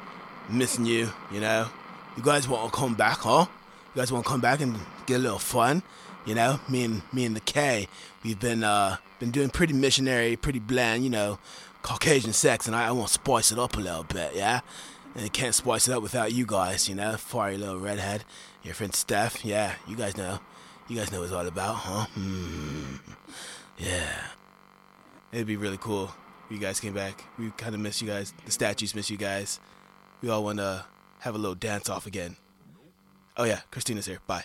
missing 0.48 0.84
you. 0.84 1.12
You 1.30 1.40
know, 1.40 1.68
you 2.16 2.24
guys 2.24 2.48
want 2.48 2.72
to 2.72 2.76
come 2.76 2.94
back, 2.94 3.18
huh? 3.18 3.46
You 3.94 4.00
guys 4.00 4.10
want 4.10 4.24
to 4.24 4.30
come 4.30 4.40
back 4.40 4.60
and 4.60 4.76
get 5.06 5.16
a 5.16 5.22
little 5.22 5.38
fun? 5.38 5.82
You 6.26 6.34
know, 6.34 6.58
me 6.68 6.84
and 6.84 7.02
me 7.12 7.24
and 7.24 7.36
the 7.36 7.40
K, 7.40 7.86
we've 8.24 8.40
been 8.40 8.64
uh 8.64 8.96
been 9.20 9.30
doing 9.30 9.50
pretty 9.50 9.74
missionary, 9.74 10.34
pretty 10.34 10.58
bland, 10.58 11.04
you 11.04 11.10
know, 11.10 11.38
Caucasian 11.82 12.32
sex, 12.32 12.66
and 12.66 12.74
I, 12.74 12.88
I 12.88 12.90
want 12.90 13.08
to 13.08 13.14
spice 13.14 13.52
it 13.52 13.60
up 13.60 13.76
a 13.76 13.80
little 13.80 14.04
bit, 14.04 14.34
yeah. 14.34 14.60
And 15.14 15.32
can't 15.32 15.54
spice 15.54 15.88
it 15.88 15.94
up 15.94 16.02
without 16.02 16.32
you 16.32 16.46
guys, 16.46 16.88
you 16.88 16.94
know, 16.94 17.16
fiery 17.16 17.56
little 17.56 17.78
redhead, 17.78 18.24
your 18.68 18.74
friend 18.74 18.94
Steph, 18.94 19.46
yeah, 19.46 19.74
you 19.86 19.96
guys 19.96 20.14
know, 20.18 20.38
you 20.88 20.96
guys 20.96 21.10
know 21.10 21.20
what 21.20 21.24
it's 21.24 21.32
all 21.32 21.46
about, 21.46 21.74
huh? 21.74 22.04
Hmm. 22.04 22.96
Yeah, 23.78 24.12
it'd 25.32 25.46
be 25.46 25.56
really 25.56 25.78
cool. 25.78 26.12
if 26.44 26.52
You 26.52 26.58
guys 26.58 26.78
came 26.78 26.92
back. 26.92 27.24
We 27.38 27.50
kind 27.52 27.74
of 27.74 27.80
miss 27.80 28.02
you 28.02 28.08
guys. 28.08 28.34
The 28.44 28.50
statues 28.50 28.94
miss 28.94 29.08
you 29.08 29.16
guys. 29.16 29.58
We 30.20 30.28
all 30.28 30.44
want 30.44 30.58
to 30.58 30.84
have 31.20 31.34
a 31.34 31.38
little 31.38 31.54
dance 31.54 31.88
off 31.88 32.06
again. 32.06 32.36
Oh 33.38 33.44
yeah, 33.44 33.60
Christina's 33.70 34.04
here. 34.04 34.20
Bye. 34.26 34.44